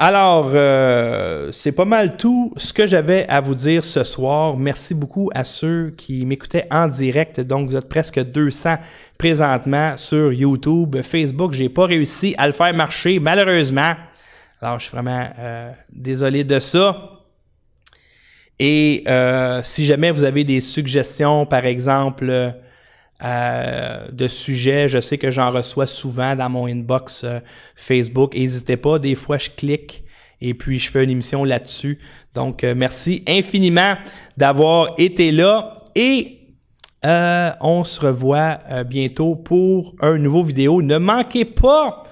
[0.04, 4.58] Alors, euh, c'est pas mal tout ce que j'avais à vous dire ce soir.
[4.58, 7.40] Merci beaucoup à ceux qui m'écoutaient en direct.
[7.40, 8.78] Donc, vous êtes presque 200
[9.20, 11.00] présentement sur YouTube.
[11.04, 13.94] Facebook, j'ai pas réussi à le faire marcher, malheureusement.
[14.60, 17.20] Alors, je suis vraiment euh, désolé de ça.
[18.58, 22.56] Et euh, si jamais vous avez des suggestions, par exemple,
[23.24, 24.90] euh, de sujets.
[24.90, 27.40] Je sais que j'en reçois souvent dans mon inbox euh,
[27.76, 28.34] Facebook.
[28.34, 30.04] N'hésitez pas, des fois je clique
[30.42, 32.00] et puis je fais une émission là-dessus.
[32.34, 33.96] Donc euh, merci infiniment
[34.38, 36.38] d'avoir été là et
[37.04, 40.84] on se revoit bientôt pour un nouveau vidéo.
[40.84, 42.04] Ne manquez pas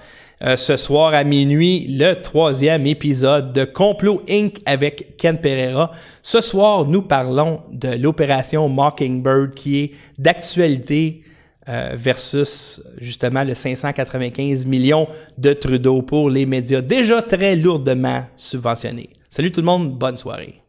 [0.42, 4.60] euh, ce soir à minuit le troisième épisode de Complot Inc.
[4.64, 5.90] avec Ken Pereira.
[6.22, 11.22] Ce soir, nous parlons de l'opération Mockingbird qui est d'actualité
[11.68, 19.10] euh, versus justement le 595 millions de Trudeau pour les médias déjà très lourdement subventionnés.
[19.28, 20.62] Salut tout le monde, bonne soirée.